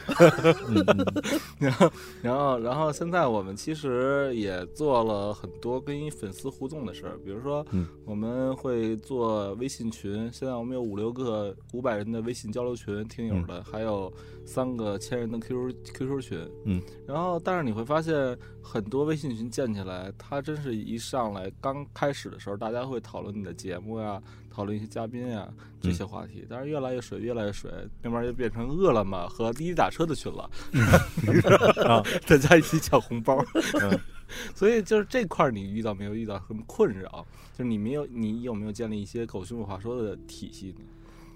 [1.59, 14.11] 然后，然后，然后，现在我们其实也做了很多跟粉丝互动的事儿，比如说嗯，我们会做微信群，现在我们有五六个五百人的微信交流群，听友的，还有
[14.45, 24.21] 三个千人的 QQ QQ 群，嗯，然后，但是你会发现很多微信群建起来，它真是一上来刚开始的时候，大家会讨论你的节目呀，
[24.53, 25.47] 讨论一些嘉宾呀
[25.79, 27.71] 这些话题，但是越来越水，越来越水，
[28.03, 30.49] 慢慢就变成饿了么和滴滴打车的群了。
[31.87, 33.43] 啊，大家一起抢红包。
[33.81, 33.99] 嗯，
[34.53, 37.25] 所以就是这块儿，你遇到没有遇到什么困扰？
[37.57, 40.81] 就是你没有，你有没有建立一些狗熊有话说的体系呢？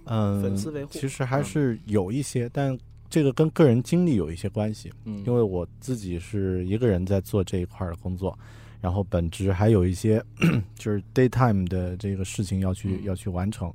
[0.05, 2.77] 嗯，粉丝维护其实还是有一些，但
[3.09, 4.91] 这个跟个人经历有一些关系。
[5.05, 8.37] 嗯，因为我自己是一个人在做这一块儿的工作，
[8.81, 10.23] 然后本职还有一些
[10.75, 13.73] 就是 daytime 的这个事情要去、嗯要去完成。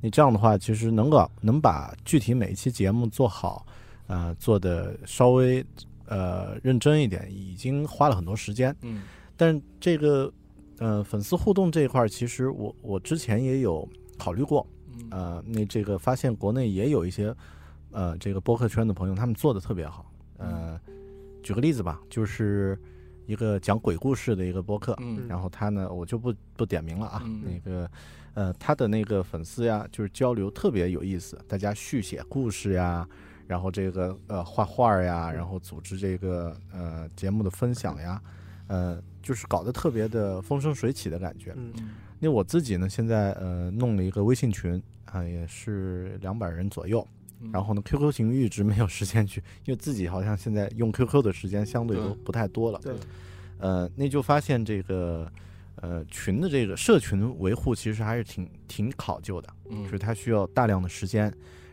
[0.00, 3.64] 你这样的话，其实能够能把具体每一期节目做好，
[4.08, 5.64] 呃，做的稍微
[6.06, 8.74] 呃认真一点，已经花了很多时间。
[8.82, 9.02] 嗯
[9.36, 10.32] 但这个
[10.78, 13.88] 呃粉丝互动这一块，其实我我之前也有
[14.18, 14.66] 考虑过，
[14.98, 17.34] 嗯呃，那这个发现国内也有一些
[17.90, 20.10] 呃这个播客圈的朋友，他们做的特别好。
[20.36, 20.78] 呃，
[21.42, 22.78] 举个例子吧，就是
[23.26, 27.90] 一个讲鬼故事的一个播客，嗯然后他呢，我就不不点名了啊，嗯那个
[28.34, 33.06] 呃他的那个粉丝呀，就是交流特别有意思，大家续写故事呀。
[33.48, 38.22] 然后这个呃画画呀，然后组织这个呃节目的分享呀，
[38.68, 41.52] 呃，就是搞得特别的风生水起的感觉。
[41.56, 41.72] 嗯
[42.18, 47.06] 那我自己呢，现在呃弄了一个微信群啊、也是两百人左右。
[47.42, 52.78] 嗯然后呢，QQ 群一直没有时间去，因为自己好像现在用 QQ 的时间相对都不太多了。
[52.82, 52.94] 对，
[53.58, 55.30] 呃，那就发现这个
[55.76, 61.24] 呃群的这个社群维护其实还是挺挺考究的，嗯就是它需要大量的时间，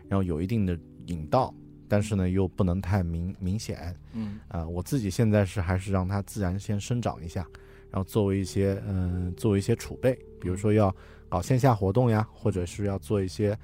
[0.08, 1.54] 然后有一定的引导，
[1.88, 3.96] 但是呢又不能太明明显。
[4.14, 7.46] 嗯啊、我自己现在是还是让它自然先生长一下，
[7.92, 10.94] 然后作为一些嗯、作为一些储备，比如说要
[11.28, 13.58] 搞线下活动呀，或者是要做一些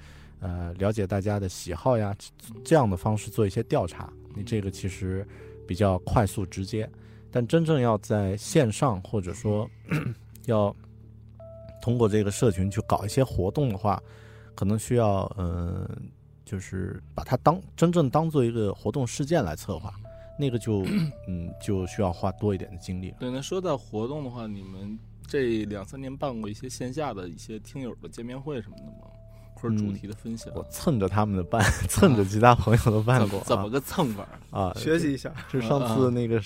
[0.45, 4.13] 呃了解大家的喜好呀，这这样的方式做一些调查。
[4.35, 5.27] 你这个其实
[5.67, 6.87] 比较快速直接，
[7.31, 9.67] 但真正要在线上或者说
[10.45, 10.75] 要
[11.81, 13.99] 通过这个社群去搞一些活动的话，
[14.53, 15.89] 可能需要嗯、
[16.45, 19.91] 就是把它当真正当做一个活动事件来策划。
[20.37, 20.85] 那个就
[21.27, 23.17] 嗯就需要花多一点的精力了。
[23.19, 29.07] 对，那说到活动的话，你们这两三年办过一些线下的一些听友的见面会什么的吗？
[29.55, 30.53] 或者主题的分享？
[30.55, 34.27] 我蹭着他们的办，蹭着其他朋友的办过怎么怎么个蹭法？
[34.51, 34.73] 啊？
[34.75, 36.41] 学习一下，是上次那个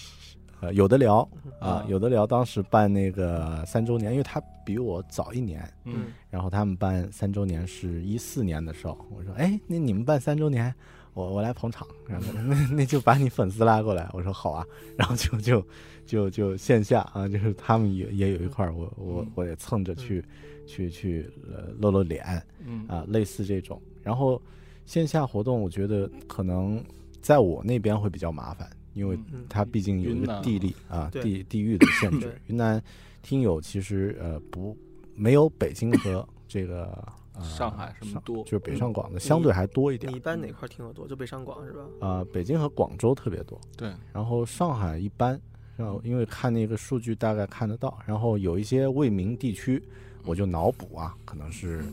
[0.62, 1.28] 呃有的聊
[1.60, 10.74] 啊啊，有的聊当时办那个三周年，因为他比我早一年，嗯然后他们办三周年是一四年的时候，我说哎，那你们办三周年，
[11.14, 14.66] 我我来捧场，然后 那那就把你粉丝拉过来，我说好啊，
[14.98, 15.66] 然后就就
[16.06, 20.24] 就就线下啊，就是他们也也有一块儿，我我嗯我也蹭着去
[20.70, 22.24] 去去呃露露脸
[22.64, 24.40] 嗯啊，类似这种，然后
[24.86, 26.84] 线下活动，我觉得可能
[27.22, 32.40] 在我那边会比较麻烦，因为嗯它毕竟有一个地理啊地地域的限制。
[32.48, 32.82] 云南
[33.24, 34.78] 听友其实呃不
[35.16, 36.86] 没有北京和这个、
[37.34, 41.08] 呃、上海什么多就是北上广的相对还多一点你一般哪块听得多？
[41.08, 41.82] 就北上广是吧？
[42.00, 45.40] 啊、北京和广州特别多，对，然后上海一般，
[45.76, 49.82] 然后因为看那个数据大概看得到，然后有一些未名地区，
[50.24, 51.84] 我就脑补啊，可能是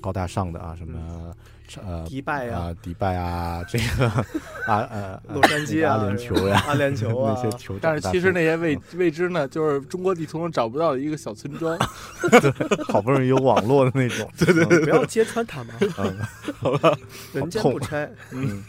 [0.00, 1.34] 高大上的啊，什么
[1.84, 4.06] 呃迪拜、啊迪拜啊，这个
[4.66, 11.76] 啊呃洛杉矶啊、阿联酋呀，阿联酋啊那些酋但是其实那些未未知呢，就是中国地图上找不到的一个小村庄。
[12.86, 16.96] 好不容易有网络的那种， 对对对不要揭穿他们，嗯，
[17.32, 18.62] 人间不拆，嗯，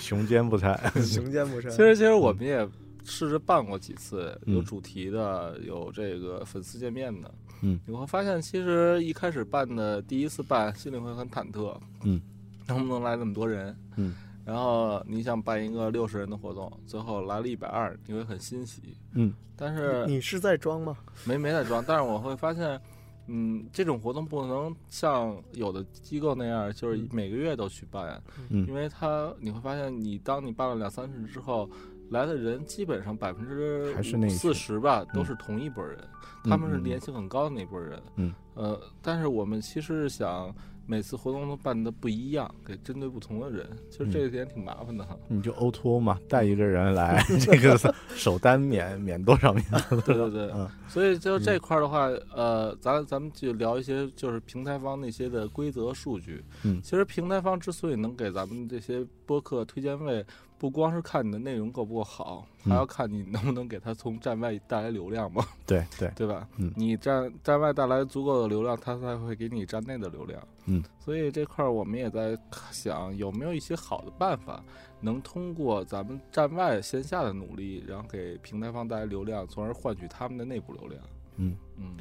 [0.00, 1.68] 熊肩不拆，熊肩不拆。
[1.70, 2.66] 其实其实我们也
[3.04, 7.34] 试着办过几次，嗯有主题的，有这个粉丝见面的。
[7.62, 11.76] 嗯，你会发现，其实一开始办的第一次办，心里会很忐忑。
[12.02, 12.20] 嗯，
[12.66, 13.76] 能不能来那么多人？
[13.96, 18.96] 嗯，然后你想办一个六十人的活动，最后来了一百二，你会很欣喜。
[19.12, 20.96] 嗯，但是你是在装吗？
[21.24, 22.80] 没没在装，但是我会发现，
[23.28, 31.70] 嗯，这种活动不能像有的机构那样，就是每个月都去办，嗯因为他你会发现，你当你办了两三次之后，
[32.12, 35.98] 来的人基本上百分之还是那四十吧，嗯都是同一拨人，
[36.44, 40.54] 嗯他们是嗯粘性很高的那拨人，嗯，呃，但是我们其实是想。
[40.84, 45.16] 每次活动都办的不一样，给针对不同的人，其实嗯这一点挺麻烦的哈。
[45.28, 47.78] 你就 O to O 嘛，带一个人来，这个
[48.16, 49.64] 首单免免多少免？
[50.04, 56.44] 对对对，嗯所以就这块的话，呃，咱咱们就聊一些就是平台方那些的规则数据。
[56.64, 60.26] 嗯其实平台方之所以能给咱们这些播客推荐位，
[60.62, 66.46] 不光是看你的内容够不够好，嗯还要看你能不能给他从站外带来流量嘛， 对对，对吧？
[66.56, 70.40] 嗯你站站外带来足够的流量，他才会给你站内的流量。
[70.66, 72.38] 嗯，所以这块儿我们也在
[72.70, 74.62] 想有没有一些好的办法，
[75.00, 81.02] 能通过咱们站外线下的努力，然后给平台方带来流量，从而换取他们的内部流量。
[81.38, 81.96] 嗯嗯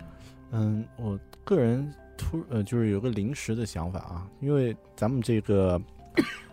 [0.51, 5.81] 嗯，我个人突呃就是有个临时的想法啊，因为咱们这个。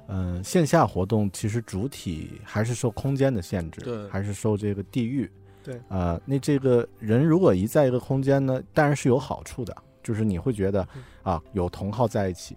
[0.09, 5.31] 嗯，线下活动其实主体还是受空间的限制，对还是受这个地域，
[5.63, 11.03] 对啊、那这个人如果一在一个空间呢，当然是有好处的，就是你会觉得嗯。
[11.23, 12.57] 啊有同好在一起，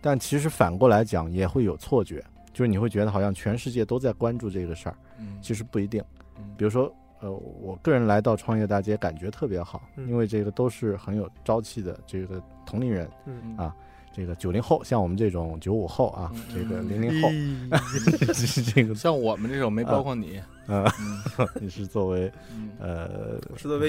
[0.00, 6.02] 但其实反过来讲也会有错觉，就是你会觉得好像全世界都在关注这个事儿，嗯，其实不一定。
[6.36, 6.42] 嗯。
[6.56, 13.72] 比如说，呃，我个人来到创业大街感觉特别好，嗯因为这个都是很有朝气的这个同龄人，嗯，啊
[14.12, 16.88] 这个九零后，像我们这种九五后啊，嗯这个嗯。
[16.88, 17.28] 零零后，
[18.74, 21.48] 这个像我们这种没包括你，呃，嗯。
[21.60, 22.70] 你是作为嗯。
[22.80, 23.38] 呃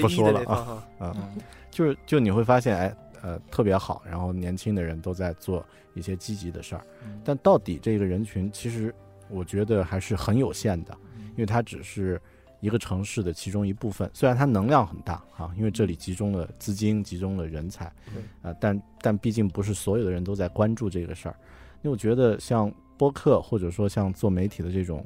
[0.00, 0.84] 不说了啊。
[0.98, 1.42] 啊，嗯。
[1.70, 7.20] 就是就你会发现，哎，呃，特别好，然后年轻的人都在做一些积极的事儿，嗯。
[7.24, 8.94] 但到底这个人群，其实
[9.28, 11.28] 我觉得还是很有限的，嗯。
[11.30, 12.20] 因为它只是
[12.60, 18.50] 一个城市的其中一部分，虽然它能量很大啊，因为这里集中了资金，集中了人才，对。
[18.50, 21.34] 啊，但但毕竟不是所有的人都在关注这个事儿，
[21.82, 25.04] 因为我觉得像播客或者说像做媒体的这种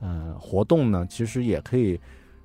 [0.00, 1.98] 呃活动呢，其实也可以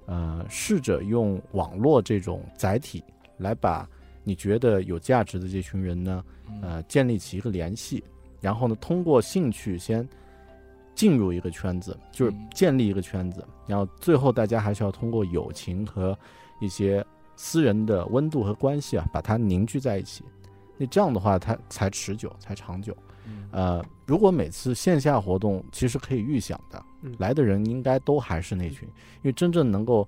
[0.06, 3.04] 呃试着用网络这种载体
[3.38, 3.88] 来把
[4.24, 6.62] 你觉得有价值的这群人呢，嗯。
[6.62, 8.04] 呃，建立起一个联系，
[8.42, 10.08] 然后呢，通过兴趣先
[10.96, 12.48] 进入一个圈子，就是嗯。
[12.54, 16.18] 建立一个圈子，然后最后大家还是要通过友情和
[16.60, 20.24] 一些私人的温度和关系啊，把它凝聚在一起。
[20.78, 22.96] 那这样的话，它才持久，才长久。
[23.26, 23.48] 嗯。
[23.52, 27.16] 呃，如果每次线下活动，其实可以预想的，嗯。
[27.20, 30.08] 来的人应该都还是那群，因为真正能够，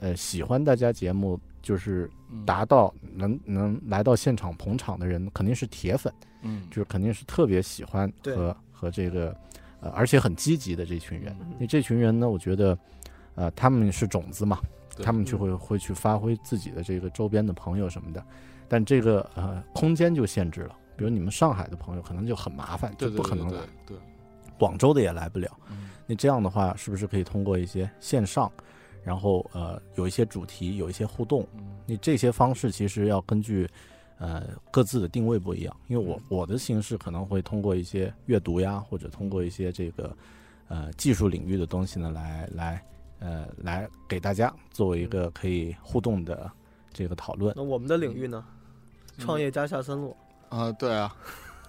[0.00, 2.44] 呃，喜欢大家节目，就是嗯。
[2.44, 6.66] 达到能能来到现场捧场的人，肯定是铁粉，嗯。
[6.70, 9.36] 就是肯定是特别喜欢和和这个，
[9.84, 11.36] 呃，而且很积极的这群人。
[11.40, 12.76] 嗯那这群人呢，我觉得，
[13.34, 14.58] 呃，他们是种子嘛，
[15.02, 18.24] 他们就会会去发挥自己的这个周边的朋友什么的，
[18.66, 20.74] 但这个呃空间就限制了。
[20.96, 23.96] 比如你们上海的朋友可能就很麻烦，就不可能来，对，对
[24.58, 25.50] 广州的也来不了。
[25.70, 28.50] 嗯那这样的话，是不是可以通过一些线上，
[29.02, 31.46] 然后呃有一些主题，有一些互动？
[31.58, 33.68] 嗯你这些方式其实要根据
[34.18, 40.16] 呃各自的定位不一样，因为我我的形式可能会通过一些阅读呀，或者通过一些这个
[40.68, 42.84] 呃技术领域的东西呢，来来
[43.20, 46.50] 呃来给大家作为一个可以互动的
[46.92, 47.52] 这个讨论。
[47.56, 48.44] 那我们的领域呢？
[48.46, 48.54] 嗯
[49.16, 50.16] 创业家下三路，
[50.48, 51.16] 啊，对啊。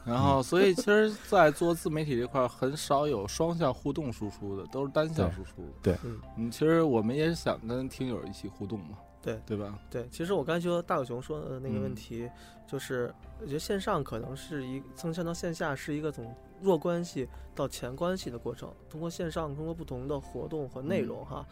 [0.03, 5.63] 然后， 所以其实，在做自媒体这块儿，很少有双向互动输出的，都是单向输出。
[5.83, 9.77] 对嗯嗯，其实我们也想跟听友一起互动嘛，对对吧？
[9.89, 12.29] 对，其实我刚才说大狗熊说的那个问嗯题，
[12.67, 18.71] 就是我觉得线上可能是一增强到线下是一个从弱关系到强关系的过程。
[18.89, 21.45] 通过线上，通过不同的活动和内容哈，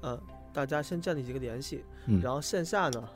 [0.00, 0.20] 呃，
[0.52, 3.08] 大家先建立一个联系，嗯然后线下呢，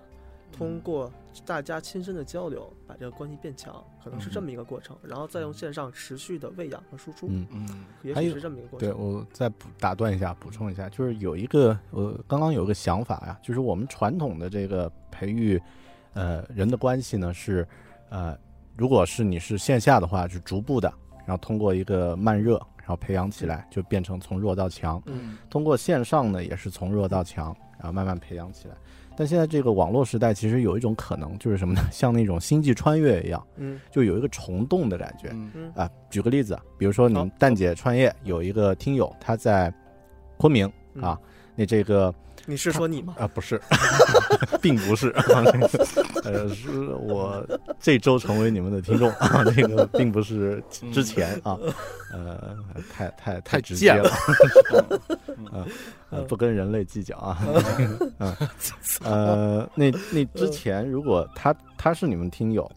[0.57, 1.11] 通过
[1.45, 4.97] 大家亲身的交流，把这个关系变强，可能是这么一个过程。
[5.03, 7.47] 然后再用线上持续的喂养和输出，嗯。
[7.51, 15.61] 嗯也许是这么一个过程对，我再补打断一下，补充一下，就是有一个我刚刚有个想法呀，就是我们传统的这个培育
[16.13, 17.67] 呃人的关系呢是
[18.11, 18.39] 呃，
[18.77, 20.93] 如果是你是线下的话，是逐步的，
[21.27, 25.03] 然后通过一个慢热，然后培养起来，就变成从弱到强。
[25.07, 28.77] 嗯通过线上呢，也是从弱到强，然后慢慢培养起来。
[29.17, 31.83] 但现在这个网络时代，其实有一种可能，就是什么呢？
[31.93, 35.29] 像那种星际穿越一样，嗯就有一个虫洞的感觉。
[35.33, 39.73] 嗯啊，举个例子，比如说你们蛋姐创业有一个听友，他在
[40.37, 41.19] 昆明啊，
[41.57, 42.13] 那这个
[42.47, 43.15] 你是说你吗？
[43.19, 43.61] 啊不是，
[44.61, 45.09] 并不是，
[46.25, 47.43] 呃，是我
[47.81, 51.57] 这周成为你们的听众啊，那个并不是之前啊，
[52.13, 52.55] 呃，
[52.93, 54.11] 太太太直接贱了，
[55.53, 55.67] 呃
[56.11, 57.39] 呃，不跟人类计较啊，
[58.19, 58.37] 嗯。
[59.03, 62.71] 呃，那那之前如果他他是你们听友，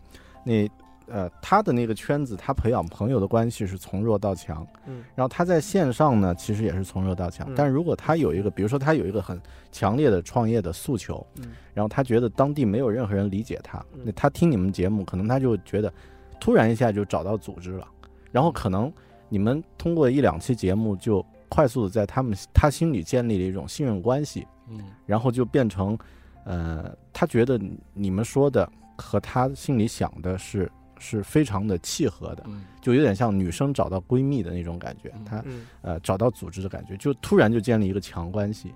[0.45, 0.69] 那
[1.07, 5.03] 呃他的那个圈子，他培养朋友的关系是从弱到强，嗯。
[5.15, 7.47] 然后他在线上呢，其实也是从弱到强。
[7.49, 7.53] 嗯。
[7.55, 9.41] 但如果他有一个，比如说他有一个很
[9.71, 11.53] 强烈的创业的诉求，嗯。
[11.73, 14.01] 然后他觉得当地没有任何人理解他，嗯。
[14.05, 15.91] 那他听你们节目，可能他就觉得
[16.39, 17.87] 突然一下就找到组织了，
[18.31, 18.91] 然后可能
[19.29, 24.79] 你们通过一两期节目就快速的在他们他心里建立了一种信任关系，嗯。
[25.05, 25.97] 然后就变成，
[26.43, 32.63] 呃，他觉得你你们说的和他心里想的是是非常的契合的，嗯。
[32.81, 35.65] 就有点像女生找到闺蜜的那种感觉，嗯他嗯。
[35.81, 38.73] 呃找到组织的感觉，就突然就建立一个强关系，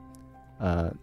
[0.58, 0.94] 呃，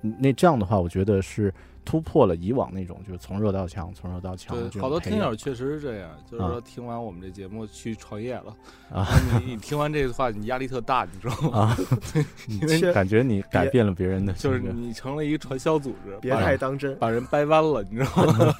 [0.00, 1.52] 那这样的话，我觉得是
[1.84, 6.48] 突破了以往那种就是从弱到强，从弱到强对，好多听友确实是这样，就是啊。
[6.50, 8.54] 说听完我们这节目去创业了，
[8.92, 9.06] 啊。
[9.44, 11.58] 你你听完这个话，你压力特大，你知道吗？
[11.58, 11.76] 啊，
[12.48, 16.96] 因为感觉你改变了别人的就是你成了一个传销组织，别太当真。
[16.98, 18.54] 把人掰弯了，你知道吗？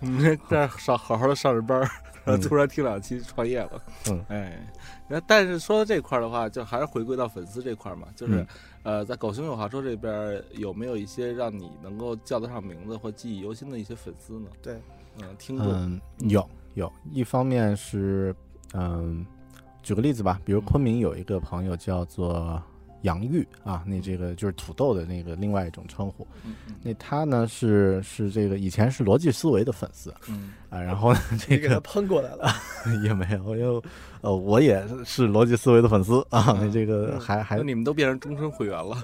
[0.00, 1.80] 你这这上好好的上着班，
[2.24, 4.24] 然后突然听两期创业了，嗯。
[4.28, 4.58] 哎，
[5.08, 8.46] 然后但是说到这块的话，就还是回归到粉丝这块嘛，就是、嗯
[8.82, 14.48] 呃，在狗熊有话说这边有没有一些让你能够叫得上名字或记忆犹新的一些粉丝呢？
[14.62, 14.80] 对，
[15.20, 18.34] 嗯，听众，嗯，有有，一方面是
[18.72, 19.26] 嗯，
[19.82, 22.62] 举个例子吧，比如昆明有一个朋友叫做
[23.02, 26.26] 杨玉啊，那这个就是土豆的那个另外一种称呼，
[26.82, 30.52] 那他呢是是这个以前是逻辑思维的粉丝嗯。
[30.68, 32.48] 啊，然后呢这个喷过来了，
[33.02, 33.82] 也没有，因为
[34.20, 37.20] 呃我也是逻辑思维的粉丝啊，那这个嗯。
[37.20, 38.96] 还还那你们都变成终身会员了，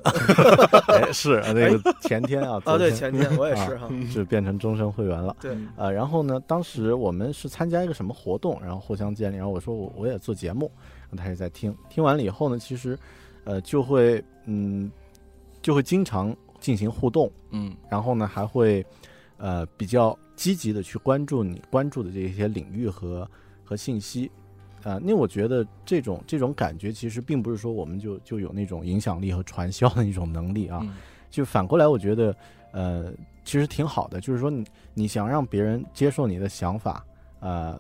[0.94, 5.34] 哎是那个前天啊，啊，对，前天我也是哈，就变成终身会员了。
[5.40, 10.70] 对，呃，然后呢，当时我们是参加一个什么活动，然后互相建立，然后我说我我也做节目，
[11.11, 12.97] 然后他也在听，听完了以后呢，其实，
[13.47, 14.92] 呃，就会嗯，
[15.62, 17.74] 就会经常进行互动，嗯。
[17.88, 18.84] 然后呢，还会
[19.38, 23.26] 呃比较积极的去关注你关注的这些领域和
[23.64, 24.30] 和信息，
[24.82, 30.94] 啊、那我觉得这种这种感觉其实并不是说我们就就有那种影响力和传销的一种能力啊，嗯。
[31.30, 32.36] 就反过来，我觉得，
[32.72, 33.12] 呃，
[33.44, 37.05] 其实挺好的，就是说你你想让别人接受你的想法，
[37.40, 37.78] 呃，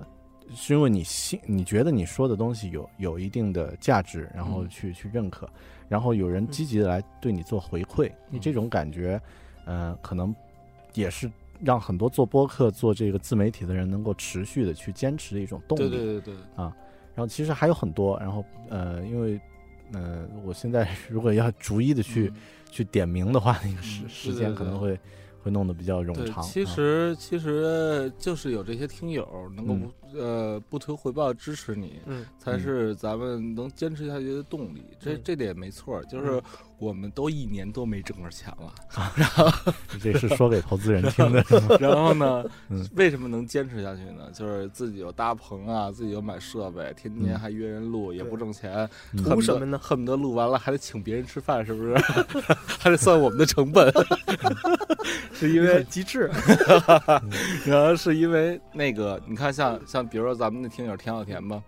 [0.54, 4.68] 是因为你信，你觉得你说的东西有有一定的价值，然后嗯。
[4.68, 5.48] 去、去认可，
[5.88, 8.40] 然后有人积极的来对你做回馈，你嗯。
[8.40, 9.20] 这种感觉，
[9.64, 10.34] 呃，可能
[10.94, 11.30] 也是
[11.62, 15.88] 让很多做播客、做这个自媒体的人能够持续的去坚持的一种动力。
[15.88, 19.40] 对对对对，然后其实还有很多，然后呃，因为
[19.92, 22.32] 呃，我现在 如果要逐一的去、
[22.70, 24.98] 去点名的话，那个时嗯时间可能会
[25.46, 26.42] 会弄得比较冗，长。
[26.42, 29.24] 其啊实其实就是有这些听友
[29.54, 34.82] 能够嗯、呃不图回报支持你，嗯才是咱们能坚持下去的动力。
[34.98, 36.42] 这嗯这点没错，就是
[36.78, 38.74] 我们都一年都没挣着钱了，
[39.16, 41.42] 然 后这是说给投资人听的？
[41.80, 44.30] 然后呢嗯，为什么能坚持下去呢？
[44.34, 47.38] 就是自己有搭棚啊，自己有买设备，天天嗯。
[47.38, 49.78] 还约人录，也不挣钱，嗯恨不得图什么呢？
[49.82, 51.94] 恨不得录完了还得请别人吃饭，是不是？
[52.66, 53.90] 还得算我们的成本，
[55.32, 56.30] 是因为机智，
[57.64, 61.62] 然后是因为那个，你看像像比如说咱们的听友田小田吧，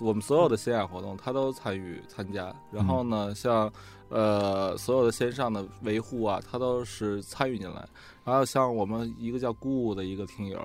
[0.00, 3.72] 我们所有的线下活动他都参与参加，然后呢，像
[4.08, 7.88] 呃所有的线上的维护啊，他都是参与进来。
[8.24, 10.58] 然后像我们一个叫姑姑的一个听友，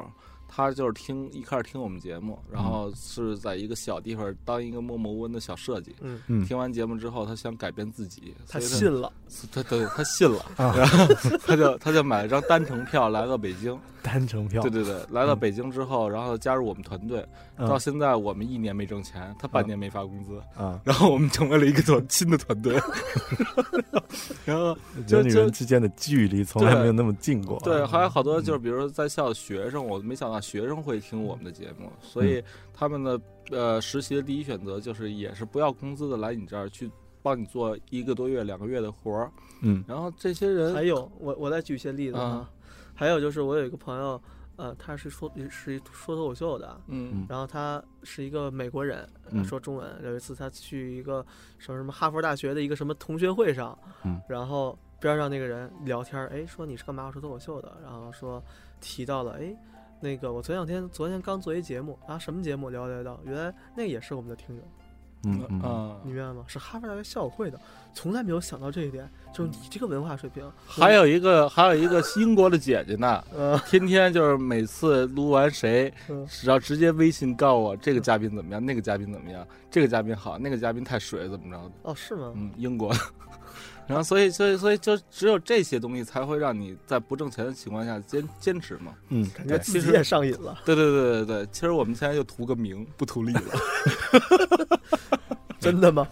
[0.52, 5.96] 他就是听一开始听我们节目，然后是在一个小地方当一个默默无闻的小设计。
[6.02, 6.46] 嗯，嗯。
[6.46, 9.14] 听完节目之后，他想改变自己，他信了，
[9.52, 10.74] 他对他信了，啊。
[10.76, 11.14] 然 后
[11.46, 13.80] 他就他就买了张单程票来到北京。
[14.02, 17.24] 单程票，对对对，来到北京之后，然后加入我们团队，
[17.58, 17.68] 嗯。
[17.68, 22.80] 到现在我们一年没挣钱，他半年没发工资，啊，然后我们成为了一个团新的团队，
[24.46, 24.74] 然后
[25.06, 27.60] 就人与就人之间的距离从来没有那么近过。
[27.60, 33.20] 对，还有好多嗯就是比如说在校的学生，我没想到学生会听我们的节目，所以他们的
[33.52, 36.90] 呃实习的第一选择就是也是不要工资的来你这儿去
[37.22, 39.32] 帮你做一个多月、两个月的活儿，
[39.62, 39.84] 嗯。
[39.88, 42.50] 然后这些人还有我我再举一些例子啊啊，
[42.94, 44.22] 还有就是我有一个朋友，
[44.56, 49.44] 呃，他是说是一说脱口秀的，嗯然后他是一个美国人，嗯。
[49.44, 49.90] 说中文。
[50.04, 51.26] 有一次他去一个
[51.58, 54.22] 什么什么哈佛大学的一个什么同学会上，嗯。
[54.28, 57.08] 然后边上那个人聊天，哎，说你是干嘛？
[57.08, 58.44] 我说脱口秀的，然后说
[58.82, 59.56] 提到了，哎，
[60.00, 62.70] 那个我前两天昨天刚做一节目啊，什么节目？
[62.70, 64.62] 了解到，原来那也是我们的听友，
[65.26, 66.44] 嗯嗯啊你明白吗？
[66.48, 67.60] 是哈佛大学校友会的，
[67.94, 82.32] 从来没有想到这一点，就是你这个文化水平，还有一个还有一个英国的姐姐呢， 呃，天天就是每次录完谁嗯，只要直接微信告诉我这个嘉宾怎么样，那个嘉宾怎么样，这个嘉宾好，那个嘉宾太水怎么着的，哦，是吗？
[82.36, 83.00] 嗯，英国的。
[83.90, 88.94] 然后，所以，所以，所以，就只有这些东西才会让你在不挣钱的情况下坚坚持嘛。
[89.10, 91.48] 嗯，感觉对自己也上瘾了，对，对，对，对，对。
[91.52, 93.42] 其实我们现在就图个名，不图利了。
[95.60, 96.08] 真的吗？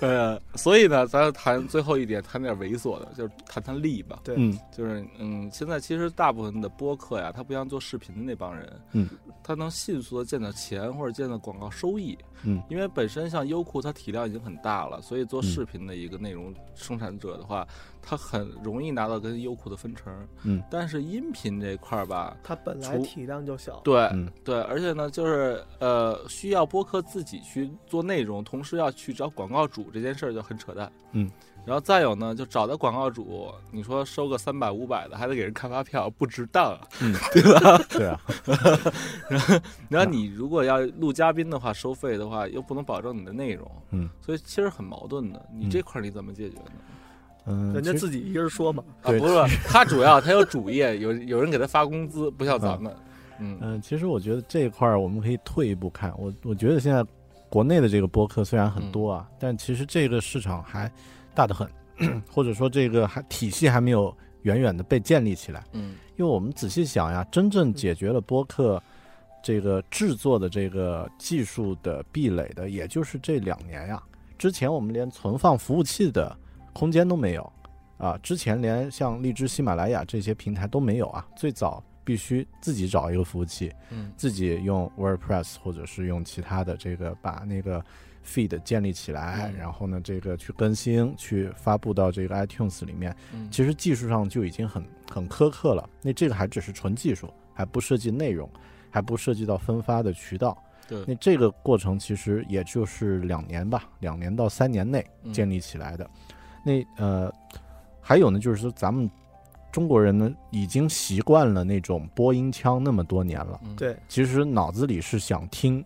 [0.06, 4.20] 呃，所以呢，咱谈最后一点，谈点猥琐的，就是谈谈利吧。
[4.24, 4.34] 对。
[4.38, 4.58] 嗯。
[4.70, 9.08] 就是嗯，现在其实大部分的播客呀，他不像做视频的那帮人，嗯，
[9.42, 17.66] 他能迅速的见到钱或者见到广告收益，嗯，因为本身像优酷它体量已经很大了，所以做视频的一个内容生产者的话，
[18.08, 20.10] 他很容易拿到跟优酷的分成，
[20.42, 30.90] 嗯，但是音频这块儿吧，它本来体量就小，对，嗯对，而且呢，就是呃，需要播客自己去做内容，同时要去找广告主这件事儿就很扯淡。
[31.12, 31.30] 嗯，
[31.66, 36.80] 然后再有呢，就找的广告主，你说收个三百五百的，还得给人开发票，不值当啊。
[37.02, 37.78] 嗯，对吧？
[37.90, 38.18] 对啊，
[39.90, 45.46] 然后你如果要录嘉宾的话，收费的话又不能保证你的内容，嗯，所以其实很矛盾的。
[45.52, 46.72] 你这块儿你怎么解决呢？
[46.76, 46.94] 嗯，
[47.72, 52.94] 人家自己一人说嘛，啊，不是，他主要他有主业，有有人给他发工资，不像咱们。
[53.40, 57.04] 嗯嗯，其实我觉得这一块儿我们可以退一步看，我我觉得现在
[57.48, 60.90] 国内的这个播客虽然很多啊，但其实这个市场还
[61.34, 61.68] 大得很，
[62.28, 65.64] 或者说这个还体系还没有远远的被建立起来。
[65.72, 68.82] 嗯因为我们仔细想呀，真正解决了播客
[69.40, 74.02] 这个制作的这个技术的壁垒的，也就是这两年呀。
[74.36, 76.36] 之前我们连存放服务器的
[76.72, 77.52] 空间都没有
[77.96, 81.26] 啊，之前连像荔枝、喜马拉雅这些平台都没有啊。
[81.36, 87.84] 最早必须自己找一个服务器，嗯自己用 WordPress 或者是用其他的这个把那个
[88.24, 93.14] feed 建立起来，嗯然后呢，这个去更新，去发布到这个 iTunes 里面。
[93.32, 95.88] 嗯，其实技术上就已经很很苛刻了。
[96.02, 98.48] 那这个还只是纯技术，还不涉及内容，
[98.90, 100.56] 还不涉及到分发的渠道。
[100.86, 106.08] 对那这个过程其实也就是两年吧，两年到三年内嗯建立起来的。
[106.68, 107.32] 那呃，
[108.00, 109.10] 还有呢，就是说咱们
[109.72, 115.82] 中国人呢已经习惯了那种播音腔那么多年了，嗯对，其实脑子里是想听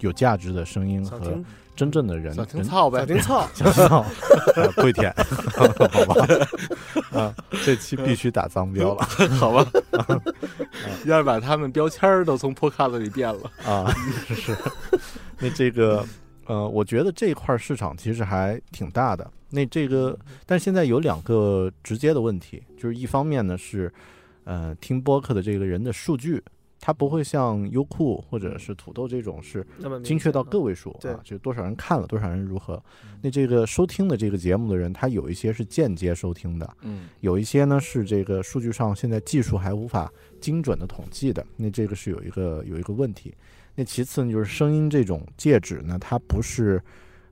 [0.00, 1.38] 有价值的声音和
[1.76, 4.04] 真正的人想听操呗想，听操，想听到
[4.56, 5.14] 呃跪舔，
[5.54, 6.26] 好吧？
[7.20, 9.02] 啊，这期必须打脏标了
[9.38, 9.66] 好吧，
[11.04, 13.50] 要是把他们标签儿都从 Podcast 里变了。
[13.66, 13.92] 啊！
[14.28, 14.56] 是，
[15.38, 16.02] 那这个
[16.46, 19.30] 呃，我觉得这一块市场其实还挺大的。
[19.50, 23.92] 那这个，但现在有两个直接的问题，就是一方面呢是，
[24.44, 26.42] 呃，听播客的这个人的数据，
[26.80, 29.64] 它不会像优酷或者是土豆这种是
[30.02, 32.82] 精确到个位数对啊，就多少人看了，多少人如何。
[33.22, 43.32] 那这个收听的这个节目的人，他有一些是间接收听的，嗯有一些呢是这个数据上现在技术还无法精准的统计的，那这个是有一个有一个问题。
[43.76, 46.82] 那其次呢，就是声音这种介质呢，它不是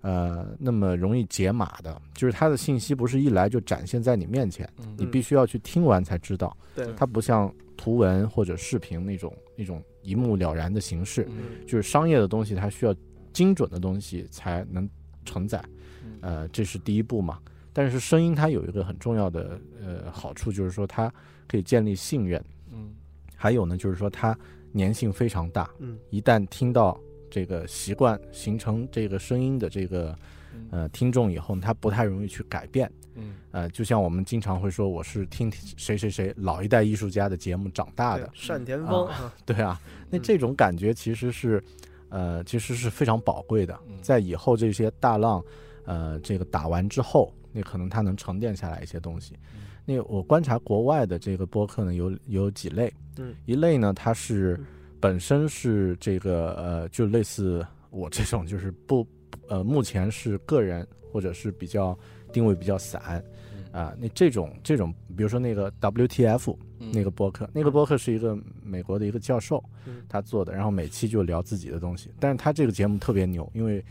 [0.03, 6.57] 呃那么容易解码的，就是它的信息不是一来就展现在你面前，嗯你必须要去听完才知道。
[6.75, 12.95] 对，它不像图文或者视频那种那种一目了然的形式，嗯就是商业的东西，它需要
[13.33, 14.89] 精准的东西才能
[15.25, 15.65] 承载。
[16.05, 17.39] 嗯呃，这是第一步嘛。
[17.73, 21.13] 但是声音它有一个很重要的呃好处，就是说它
[21.49, 22.93] 可以建立信任，嗯
[23.35, 24.39] 还有呢就是说它
[24.75, 25.71] 粘性非常大。
[25.79, 26.99] 嗯，一旦听到
[27.31, 30.17] 这个习惯形成这个声音的这个
[30.53, 32.91] 嗯呃听众以后，他不太容易去改变。
[33.17, 39.09] 嗯呃，就像我们经常会说，我是听谁谁谁老一代艺术家的节目长大的，单田芳，
[39.47, 41.63] 对啊，那嗯这种感觉其实是，
[42.09, 43.97] 呃，其实是非常宝贵的嗯。
[44.03, 45.41] 在以后这些大浪，
[45.85, 49.35] 呃，这个打完之后，那可能它能沉淀下来一些东西。
[49.55, 54.67] 嗯那我观察国外的这个播客呢，有有几类，嗯，一类呢，它是嗯
[55.01, 59.07] 本身是这个呃，就类似我这种，就是不
[59.49, 61.97] 呃，目前是个人或者是比较
[62.33, 63.23] 定位比较散
[63.55, 72.09] 嗯啊、那这种这种，比如说那个 WTF，嗯那个播客，那个播客是一个美国的一个教授嗯他做的，然后每期就聊自己的东西。
[72.21, 73.85] 但是他这个节目特别牛，因为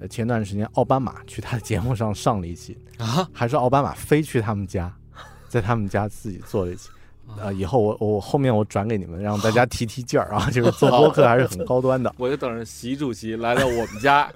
[0.00, 4.90] 呃前段时间奥巴马去他的节目上上了一期，啊，还是奥巴马飞去他们家，
[5.56, 6.90] 在他们家自己做了一期，
[7.38, 12.14] 呃，以后我我后面我转给你们，让大家 提提劲儿啊，就是做播客还是很高端的。
[12.18, 14.30] 我就等着习主席来到我们家，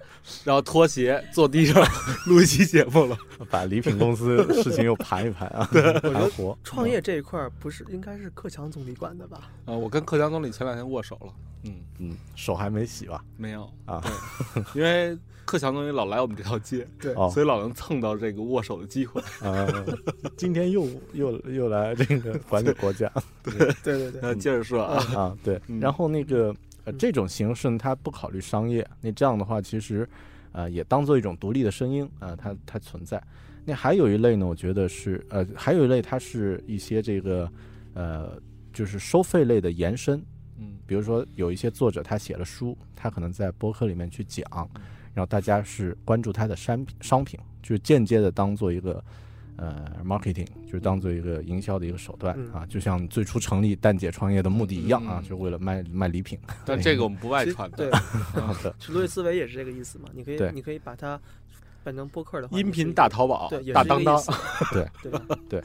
[0.45, 1.85] 然后脱鞋坐地上
[2.25, 3.19] 录一期节目了。
[3.51, 5.69] 把礼品公司事情又盘一盘啊，
[6.03, 6.57] 盘活。
[6.65, 9.51] 创业这一块儿不是应该是克强总理管的吧？
[9.67, 11.33] 啊，我跟克强总理前两天握手了。
[11.65, 13.23] 嗯嗯，手还没洗吧？
[13.37, 14.03] 没有啊，
[14.75, 19.21] 因为克强总理老来我们这条街，对，所以老能蹭到这个握手的机会。
[19.43, 19.67] 啊，
[20.37, 23.11] 今天又又又来这个管理国家，
[23.45, 23.53] 对。
[23.83, 25.05] 对对对，那接着说啊。
[25.15, 30.09] 啊，对，然后那个呃这种形式它不考虑商业，那这样的话其实
[30.53, 33.23] 呃也当做一种独立的声音啊，它它存在。
[33.65, 37.51] 那还有一类呢，我觉得是呃还有一类它是一些这个
[37.95, 38.41] 呃
[38.73, 40.23] 就是收费类的延伸。
[40.91, 44.45] 嗯，比如说有一些作者他写了书，他可能在博客里面去讲，
[45.15, 49.03] 然后大家是关注他的商品，商品就是间接的当做一个
[49.57, 56.37] 呃 marketing，就是当做一个营销的一个手段啊，就像最初成立蛋姐创业的目的一样啊，就为了卖卖礼品。
[56.65, 57.89] 但这个我们不外传的。
[57.89, 57.91] 对，
[58.81, 61.21] 其实罗思维也是这个意思嘛，你可以你可以把它。
[61.83, 64.21] 变成播客的话，音频大淘宝，对，大当当，
[64.73, 64.87] 对。
[65.03, 65.13] 对。
[65.49, 65.63] 对。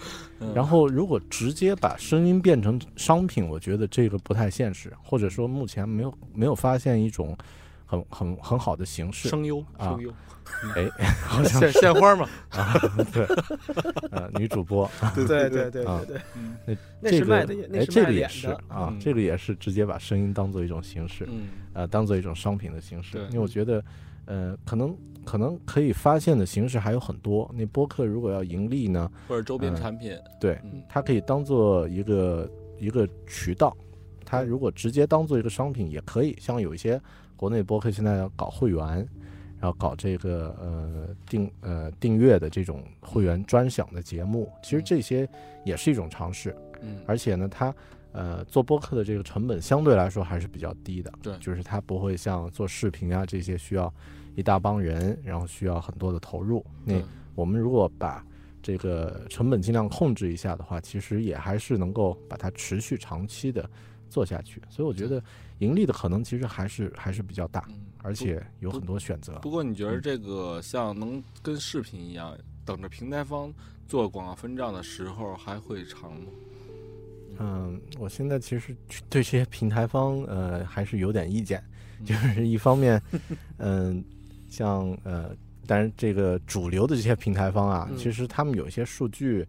[0.54, 7.38] 然后，如果直接把声音变成商品，我觉得这个不太现实，或者说目前没有没有发现一种
[7.86, 9.30] 很很很好的形式。
[9.30, 10.10] 声优，声优，
[10.76, 10.90] 哎，
[11.28, 12.74] 好像献献花嘛，啊，
[13.12, 13.26] 对，
[14.12, 16.22] 呃，女主播，对对对对对。
[16.66, 17.36] 对，那这个
[17.74, 23.84] 哎，这个也是啊，这个也是直接把声音当做一种形式，嗯，呃，当做一种商品的形式，因为我觉得。
[24.26, 27.50] 呃，可能可能可以发现的形式还有很多。
[27.54, 32.50] 那播客如果要盈利呢，或者周边产品，对，它可以当做一个
[32.80, 33.76] 一个渠道。
[34.24, 36.36] 它如果直接当做一个商品也可以。
[36.40, 37.00] 像有一些
[37.36, 39.08] 国内播客现在要搞会员，
[39.60, 45.30] 然后搞这个呃订呃订阅的这种会员专享的节目，其实这些
[45.64, 46.56] 也是一种尝试。
[46.82, 47.74] 嗯，而且呢，它
[48.16, 51.12] 呃做播客的这个成本相对来说还是比较低的。
[51.22, 53.94] 对，就是它不会像做视频啊这些需要。
[54.38, 56.62] 一大帮人，然后需要很多的投入。
[56.84, 57.02] 那
[57.36, 58.22] 我们如果把
[58.62, 63.66] 这个成本尽量控制一下的话，其实也还是能够把它持续长期的
[64.10, 64.62] 做下去。
[64.70, 65.24] 所以我觉得
[65.60, 67.66] 盈利的可能其实还是还是比较大，
[68.04, 69.40] 而且有很多选择。
[69.40, 73.54] 不过你觉得这个像能跟视频一样，等着平台方
[73.88, 76.28] 做广告分账的时候还会长吗？
[77.40, 78.76] 嗯，我现在其实
[79.10, 81.64] 对这些平台方呃还是有点意见，
[82.06, 83.02] 就是一方面，
[83.58, 84.04] 嗯。
[84.48, 85.36] 像呃，
[85.68, 89.46] 但是这个主流的这些平台方啊，其实他们有一些数据，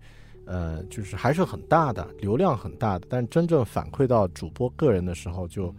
[0.47, 5.75] 呃，就是还是很大的，流量很大的，但真正反馈到主播个人的时候，就就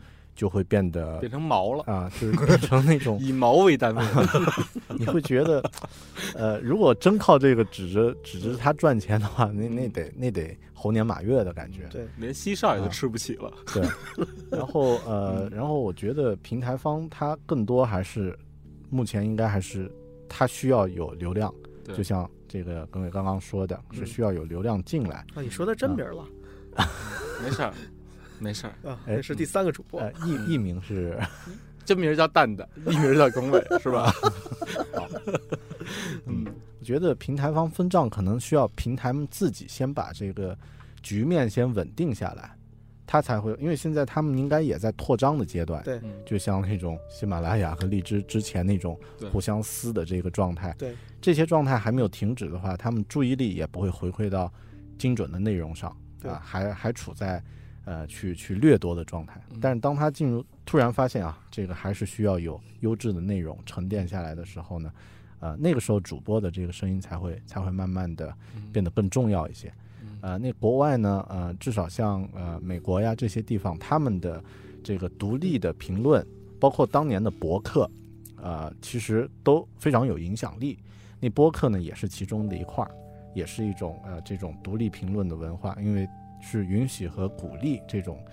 [0.45, 1.83] 会变得变成毛了。
[1.85, 4.03] 啊，就是变成那种 以毛为单位，
[4.99, 5.63] 你会觉得，
[6.35, 13.81] 呃，如果真靠这个指着指着它赚钱的话，那那得那得猴年马月的感觉，对，连西少爷都吃不起了，对，
[14.51, 18.37] 然后呃，然后我觉得平台方他更多还是。
[18.89, 19.91] 目前应该还是，
[20.29, 21.53] 它需要有流量，
[21.93, 25.17] 就像这个各位刚刚说的，是需要有流量进来。
[25.35, 26.23] 啊，你说的真名了，
[27.43, 27.73] 没事儿，
[28.39, 28.99] 没事儿啊。
[29.07, 31.17] 哎，是第三个主播，艺艺名是
[31.85, 34.11] 真名叫蛋蛋， 艺名叫耿伟， 是吧？
[34.93, 35.07] 好，
[36.25, 36.45] 嗯，
[36.79, 40.57] 我觉得平台方分账可能需要平台们自己先把这个
[41.01, 42.53] 局面先稳定下来。
[43.09, 48.99] 他才会，因为现在他们应该也在扩张的阶段，对，就像那种喜马拉雅和荔枝之前那种
[49.31, 54.51] 互相撕的这个状态，对，这些状态还没有停止的话，他们注意力也不会回馈到
[54.97, 55.89] 精准的内容上，
[56.23, 57.41] 啊，还还处在
[57.87, 59.39] 呃去去掠夺的状态。
[59.61, 64.91] 但是当他进入突然发现啊，这个还是需要有优质的内容沉淀下来的时候呢，
[65.39, 68.35] 呃，那个时候主播的这个声音才会才会慢慢的
[68.73, 69.71] 变得更重要一些。
[70.19, 71.25] 呃，那国外呢？
[71.29, 74.43] 呃，至少像呃美国呀这些地方，他们的
[74.83, 76.25] 这个独立的评论，
[76.59, 77.89] 包括当年的博客，
[78.35, 80.77] 呃，其实都非常有影响力。
[81.19, 82.91] 那播客呢，也是其中的一块儿，
[83.35, 86.07] 也是一种呃这种独立评论的文化，因为
[86.41, 88.23] 是允许和鼓励这种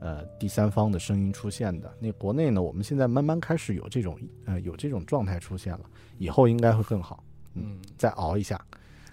[0.00, 1.92] 呃第三方的声音出现的。
[2.00, 5.80] 那国内呢，我们现在慢慢开始有这种呃有这种状态出现了，
[6.18, 7.22] 以后应该会更好。
[7.54, 8.58] 嗯，再熬一下。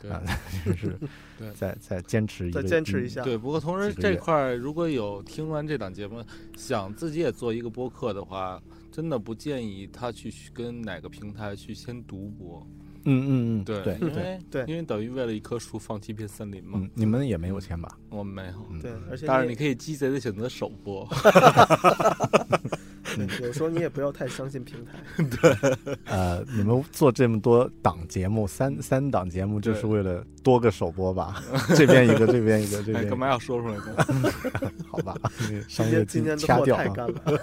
[0.10, 0.22] 啊，
[0.64, 0.96] 就是
[1.40, 3.24] 对，再再坚持一再坚持一下。
[3.24, 6.24] 对，不过同时这块儿如果有听完这档节目，
[6.56, 12.68] 想自己也做一个播客的话，真的不建议他去跟哪个平台去先独播。
[13.06, 13.30] 嗯嗯
[13.60, 16.82] 嗯，对对，因为对，因为等于为了一棵树放弃一片森林嘛。
[16.94, 17.98] 你们也没有钱吧？
[18.10, 18.82] 我们没有。
[18.82, 21.08] 对，而且但是你可以鸡贼的选择首播。
[23.42, 25.24] 有时候你也不要太相信平台。
[25.42, 31.42] 对呃，你们做这么多档节目，三三档节目，就是为了多个首播吧？
[31.76, 34.32] 这边一个，这边一个，这边干嘛要说出来呢？
[34.92, 35.16] 好吧？
[35.50, 37.40] 那个商业今天太干了，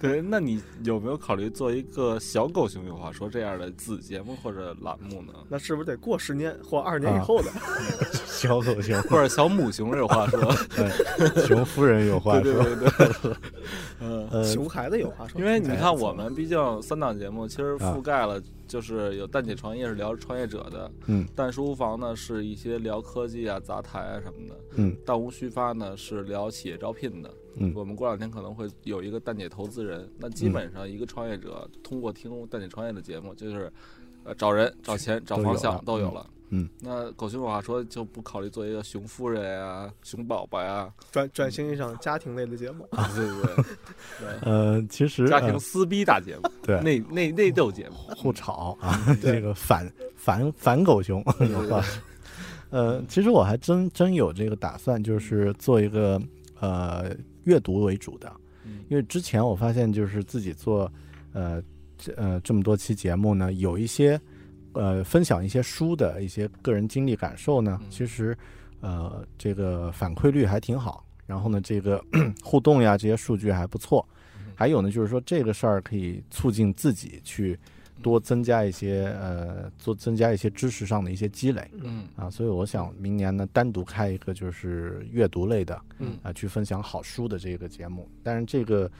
[0.00, 5.32] 对，那你有没有考虑做一个小狗熊有话说这样的子节目或者栏目呢？
[5.48, 7.50] 那是不是得过十年或二十年以啊后的？
[8.26, 10.54] 小狗熊，或者小母熊有话说？
[10.76, 12.52] 对熊夫人有话说。
[12.52, 13.36] 对对对，嗯。
[14.00, 17.94] 呃，熊孩子有话说，因为你看，我们毕竟三档节目，其实啊。
[17.94, 21.26] 覆盖了，就是有蛋姐创业是聊创业者的，嗯。
[21.34, 24.96] 蛋书房呢是一些聊科技啊、杂谈啊什么的，嗯。
[25.06, 27.30] 蛋无虚发呢是聊企业招聘的。
[27.56, 27.72] 嗯。
[27.74, 33.72] 我们过两天可能会有一个蛋姐投资人，那基本上一个创业者通过听蛋姐创业的节目，就是
[34.24, 36.26] 呃找人、找钱、找方向都有了。
[36.50, 42.86] 嗯，那狗熊有话说就不考虑做一个熊夫人呀、熊宝宝呀，转转型一场家庭类的节目。
[42.92, 43.64] 对对
[44.20, 46.80] 对， 呃，其实家呃庭撕逼大节目，对。
[46.80, 47.96] 内内内斗节目。
[48.14, 51.80] 互吵啊， 这个反反反狗熊有话。
[51.80, 52.02] 说。
[52.70, 56.20] 呃，其实我还真真有这个打算，就是做一个
[56.60, 57.14] 呃
[57.44, 58.32] 阅读为主的，
[58.64, 58.84] 嗯。
[58.88, 60.90] 因为之前我发现就是自己做
[61.32, 61.62] 呃
[61.96, 64.20] 这呃这么多期节目呢，有一些
[64.74, 67.86] 呃分享一些书的一些个人经历感受呢，嗯。
[67.90, 68.36] 其实
[68.80, 72.04] 呃这个反馈率还挺好，然后呢这个
[72.42, 74.06] 互动呀这些数据还不错，
[74.38, 74.52] 嗯。
[74.54, 77.58] 还有呢就是说这个事儿可以促进自己去
[78.02, 82.04] 多增加一些呃做增加一些知识上的一些积累嗯。
[82.16, 86.18] 啊，所以我想明年呢单独开一个就是阅读类的，嗯。
[86.22, 88.08] 啊，去分享好书的这个节目。
[88.22, 88.90] 但是这个，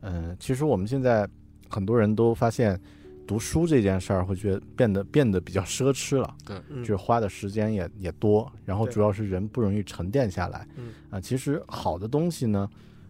[0.00, 1.28] 嗯、其实我们现在
[1.68, 2.80] 很多人都发现，
[3.26, 6.62] 读书这件事儿会觉得变得变得比较奢侈了，嗯。
[6.78, 10.66] 就是花的时间也也多，然后主要是人不容易沉淀下来。
[10.76, 12.68] 嗯啊，其实好的东西呢，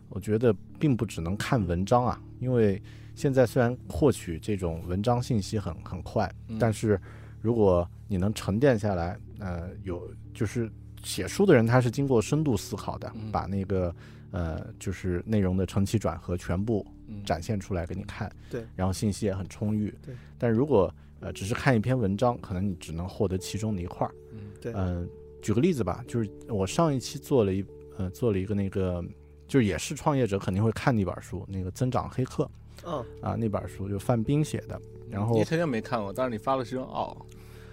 [0.08, 2.80] 我觉得并不只能看文章啊，因为
[3.14, 6.58] 现在虽然获取这种文章信息很很快，嗯。
[6.58, 7.00] 但是
[7.40, 10.70] 如果你能沉淀下来，呃，有就是
[11.02, 13.32] 写书的人他是经过深度思考的，嗯。
[13.32, 13.94] 把那个
[14.30, 16.93] 呃就是内容的承起转合全部嗯
[17.24, 20.14] 展现出来给你看，对，然后信息也很充裕，对。
[20.38, 24.14] 但如果呃只是看一篇文章，可能你只能获得其中的一块儿。
[24.32, 25.08] 嗯对，嗯、
[25.40, 27.64] 举个例子吧，就是我上一期做了一
[27.96, 29.04] 呃做了一个那个，
[29.46, 32.50] 就是也是创业者肯定会看的一本书，那个《增长黑客
[32.84, 34.80] 嗯，》啊，那本书就范冰写的，
[35.10, 37.16] 然后你肯定没看过，但是你发了是张傲，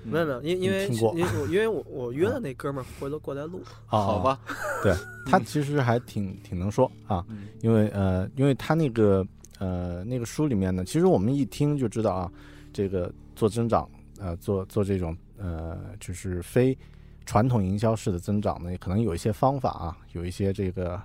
[0.04, 4.40] 没有没有，因因为听过因为我因为我我约的那哥们儿回头过来录，啊，好吧？
[4.84, 4.94] 对
[5.26, 9.26] 他其实还挺挺能说啊，嗯因为呃，因为他那个
[9.60, 12.32] 呃那个书里面呢，其实我们一听就知道啊，
[12.74, 13.88] 这个做增长
[14.20, 16.78] 呃做做这种呃就是非
[17.26, 21.00] 传统营销式的增长呢，可能有一些方法啊，有一些这个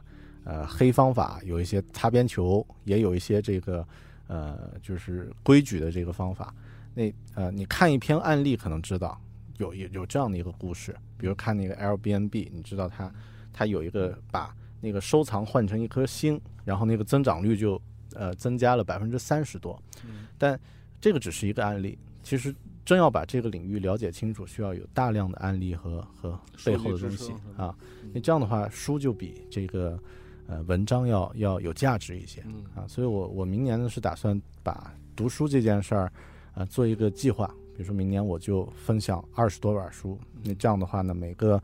[0.45, 3.87] 呃黑方法，有一些擦边球，也有一些这个
[4.27, 6.55] 呃就是规矩的这个方法。
[6.97, 9.21] 那呃，你看一篇案例可能知道
[9.59, 13.13] 有有有这样的一个故事，比如看那个 Airbnb，你知道它
[13.53, 17.79] 它有一个把那个收藏换成一颗星，然后那个增长率就
[18.15, 19.79] 呃增加了百分之三十多。
[20.07, 20.59] 嗯但
[20.99, 27.77] 这个只是一个案例，其实真要把这个领域了解清楚，需要有大量的案例和和背后的东西啊。
[28.15, 29.99] 那这样的话，书就比这个
[30.47, 32.89] 呃文章要要有价值一些嗯啊。
[32.89, 36.11] 所以我我明年呢是打算把读书这件事儿
[36.57, 37.47] 啊做一个计划，
[37.77, 40.19] 比如说明年我就分享二十多本书。
[40.43, 41.63] 那这样的话呢，每个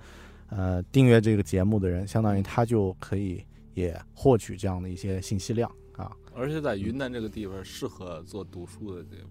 [0.50, 6.14] 呃订阅这个节目的人，相当于他就可以也获取这样的一些信息量啊。
[6.34, 9.28] 而且在云南这个地方适合做读书的节目，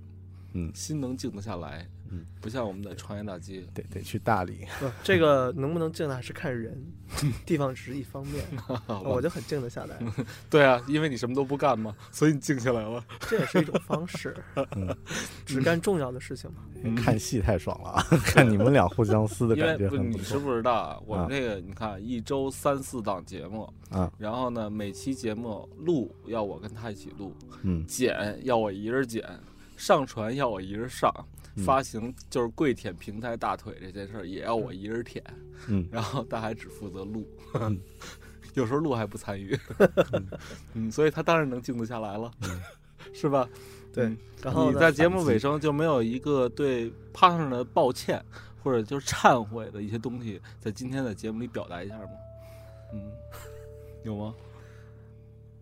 [0.53, 6.77] 嗯心能静得下来，嗯，不像我们的长安大街，得得去大理，不，这个能不能静的还是看人，
[7.45, 8.43] 地方只是一方面，
[9.03, 9.97] 我就很静得下来，
[10.49, 13.03] 对啊，因为你什么都不干嘛，所以你静下来了。
[13.21, 14.35] 这也是一种方式，
[14.75, 14.95] 嗯
[15.45, 16.57] 只干重要的事情嘛。
[16.97, 18.03] 看戏太爽了啊！
[18.25, 19.97] 看你们俩互相撕的因为感觉不。
[19.97, 20.99] 你知不知道啊？
[21.05, 29.23] 我们啊这个你看，一周三四档节目，啊，然后呢，每期节目录要我跟他一起录，嗯剪要我一人剪，
[29.77, 31.25] 上传要我一人上，嗯
[31.57, 35.23] 发行就是跪舔平台大腿这件事儿也要我一人舔，
[35.67, 37.79] 嗯然后他还只负责录嗯，
[38.53, 39.57] 有时候录还不参与，
[40.73, 42.31] 嗯，所以他当然能静得下来了，
[43.13, 43.47] 是吧？
[43.93, 48.23] 对嗯然后你在节目尾声就没有一个对 partner 的抱歉
[48.63, 52.09] 或者就是忏悔的一些东西，在今天的节目里表达一下吗？
[52.93, 53.11] 嗯，
[54.03, 54.33] 有吗？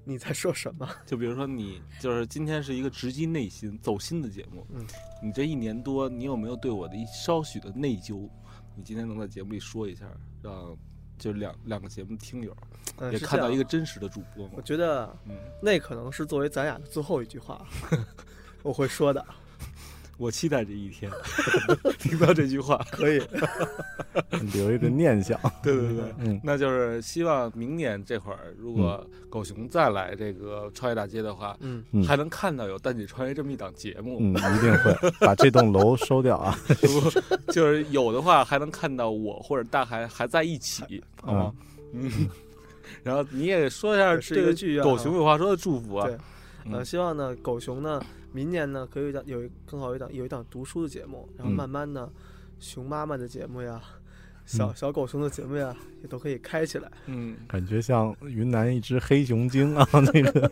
[0.10, 0.90] 你在说什么？
[1.06, 4.84] 就比如说你就是今天是一个直击内心、走心的节目，嗯，
[5.22, 8.28] 你这一年多，你有没有对我的一稍许的内疚？
[8.76, 10.06] 你今天能在节目里说一下，
[10.42, 10.76] 让
[11.18, 12.56] 就两两个节目听友，
[12.98, 14.62] 嗯，也看到一个真实的主播吗我。
[14.62, 17.64] 觉得嗯，那可能是作为咱俩的最后一句话，
[18.64, 19.24] 我会说的。
[20.20, 21.10] 我期待这一天，
[21.98, 22.78] 听到这句话。
[22.92, 23.22] 可以，
[24.54, 25.40] 留一个念想。
[25.64, 34.18] 对对对，嗯那就是希望明年这会儿，如果狗熊再来这个创业大街的话，嗯，嗯还能看到有蛋姐创业这么一档节目。
[34.20, 36.54] 嗯，一定会把这栋楼收掉啊。
[36.68, 41.54] 不就是有的话，还能看到我或者大海还在一起，好吗？
[41.94, 42.30] 嗯。
[43.04, 46.06] 然后你也说一下是这个一个剧狗熊有话说的祝福啊。
[46.08, 46.16] 对
[46.74, 51.56] 呃，嗯希望呢，狗熊呢，明年呢，可以有一档有一更好一档有一档读书的节目，然后嗯。
[51.56, 52.12] 慢慢的，
[52.60, 53.82] 熊妈妈的节目呀，
[54.46, 54.76] 小嗯。
[54.76, 56.92] 小狗熊的节目呀，也都可以开起来。
[57.08, 60.52] 嗯，感觉像云南一只黑熊精啊， 那个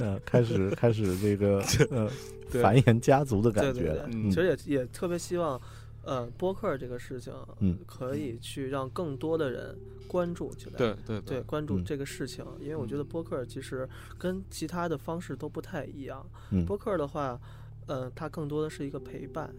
[0.00, 2.08] 呃，开始开始这个呃
[2.60, 3.88] 繁衍家族的对对对。
[3.88, 4.30] 感觉了。，嗯。
[4.30, 5.60] 其实也也特别希望，
[6.04, 9.76] 呃，播客这个事情，嗯可以去让更多的人
[10.08, 10.76] 关注起来。
[10.76, 13.88] 对对对，关注嗯这个事情，因为我觉得播客其实
[14.18, 16.28] 跟其他的方式都不太一样。
[16.50, 17.40] 嗯播客的话，
[17.86, 19.54] 呃，它更多的是一个陪伴，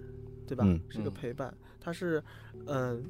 [0.46, 0.64] 对吧？
[0.68, 2.22] 嗯是一个嗯陪伴，它是
[2.68, 3.04] 嗯、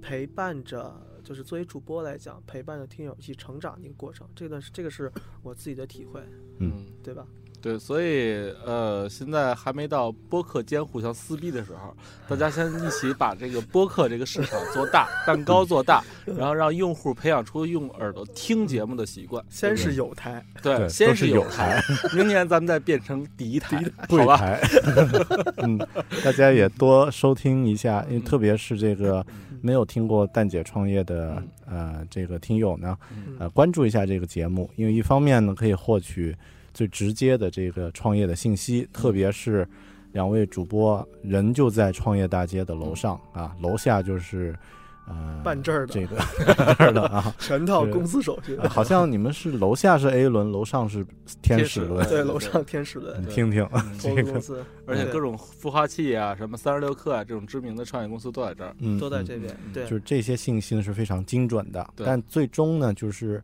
[0.00, 4.26] 陪伴着，就是作为主播来讲，陪伴着听友一起成长的一个过程。
[4.34, 6.22] 这段是这个是我自己的体会，
[6.60, 6.86] 嗯。
[7.02, 7.24] 对吧？
[7.66, 11.92] 对，所以呃，现在还没到播客间互相撕逼的时候，
[12.28, 19.44] 大家先一起把这个播客这个市场做大，蛋糕做大， 然后让用户培养出用耳朵听节目的习惯。
[19.50, 21.82] 先是有台，对，对先是有有台，
[22.14, 24.36] 明年咱们再变成第一台，好柜吧？
[24.36, 24.60] 台，
[25.58, 25.76] 嗯，
[26.22, 29.26] 大家也多收听一下，因为特别是这个
[29.60, 36.32] 没有听过蛋姐创业的呃这个听友呢，嗯呃关注一下这个节目，因为一方面呢可以获取
[36.76, 39.66] 最直接的这个创业的信息，特别是
[40.12, 44.54] 两位主播人就在创业大街的楼上啊，楼下就是
[45.08, 48.54] 呃办证儿的这个的 啊，全套公司手续。
[48.56, 51.02] 呃好像你们是楼下是 A 轮，楼上是
[51.40, 53.98] 天使轮，对，楼上天使轮你，听听嗯。
[53.98, 58.76] 这个公，司，而且各种孵化器啊，什么三十六氪啊，这种知名的创业公司都在这儿。
[59.00, 59.72] 都在这边嗯。
[59.72, 59.84] 对。
[59.84, 63.42] 就，是这些信息呢是非常精准的，但最终呢，就是，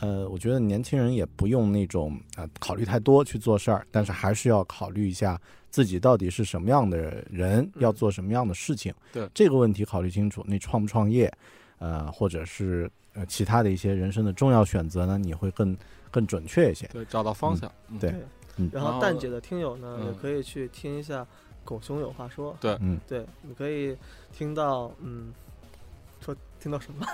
[0.00, 8.94] 呃，我觉得年轻人也不用那种呃考虑太多去做事儿，但是还是要考虑一下自己到底是什么样的人，嗯要做什么样的事情。
[9.12, 11.32] 对这个问题考虑清楚，你创不创业，
[11.78, 15.76] 呃，或者是呃其他的一些人生的重要选择呢，你会更
[16.10, 16.86] 更准确一些。
[16.92, 17.70] 对，找到方向。
[17.88, 21.22] 嗯对然然后后蛋姐的听友呢，嗯也可以去听一下
[21.64, 22.52] 《狗熊有话说》。
[22.60, 23.96] 对嗯，对，你可以
[24.32, 25.32] 听到，嗯，
[26.20, 27.06] 说听到什么？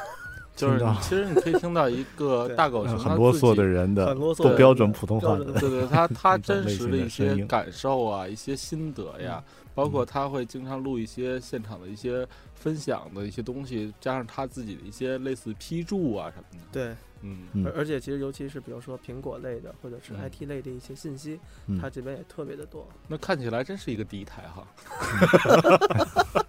[0.57, 3.95] 就是其实你可以听到一个 大狗熊很啰嗦的人。
[3.95, 9.43] 的很啰嗦的不标准普通话的，对对，他他 真实的一些感受啊，一些心得呀，
[9.77, 16.65] 包括他会经常录一些现场的一些分享的一些东西，加上他自己的一些类似批注啊什么的。
[16.73, 22.89] 对，嗯，嗯而而且其实尤其是比如说苹果类的或者是嗯 IT 类的一些信息，嗯它这边也特别的多。
[23.07, 24.67] 那看起来真是一个第一台哈。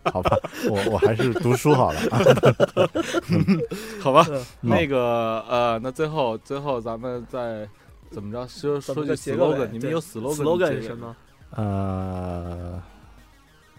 [0.14, 0.38] 好吧，
[0.70, 2.20] 我我还是读书好了啊。
[4.02, 7.68] 好吧，嗯那个呃，那最后最后咱们再
[8.10, 11.14] 怎么着说说句 slogan，你们有 slogan slogan 是什么？
[11.52, 12.82] 呃，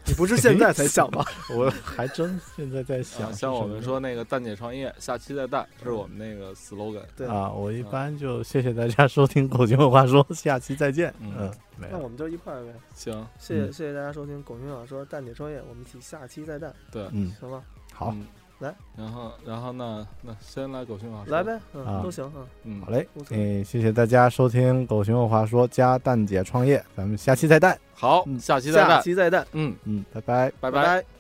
[0.09, 1.23] 你不是现在才想吗？
[1.55, 7.03] 我还真现在在想像我们说那个蛋姐创业，下期再蛋，这是我们那个 slogan。
[7.15, 11.15] 对，啊，我一般就谢谢大家收听《狗熊有话说》，下期再见。
[11.21, 11.53] 嗯。
[11.93, 12.73] 那我们就一块儿呗。
[12.93, 17.63] 行，谢谢嗯谢谢大家收听《狗熊有话说蛋姐创业》，我们一起下期再蛋，对，嗯，行吧？
[17.93, 18.27] 好，嗯
[18.61, 21.61] 来，然后然后呢，那先来狗熊老师来，呗，啊。
[21.75, 22.33] 嗯，都行啊。
[22.65, 27.79] 嗯，好嘞无，所诶，谢谢大家收听《狗熊有话说》加蛋姐创业，咱们下期再蛋。
[27.95, 28.39] 好，嗯。
[28.39, 30.53] 下期再下战，期再战，嗯，嗯，拜拜。
[30.61, 31.18] 拜拜。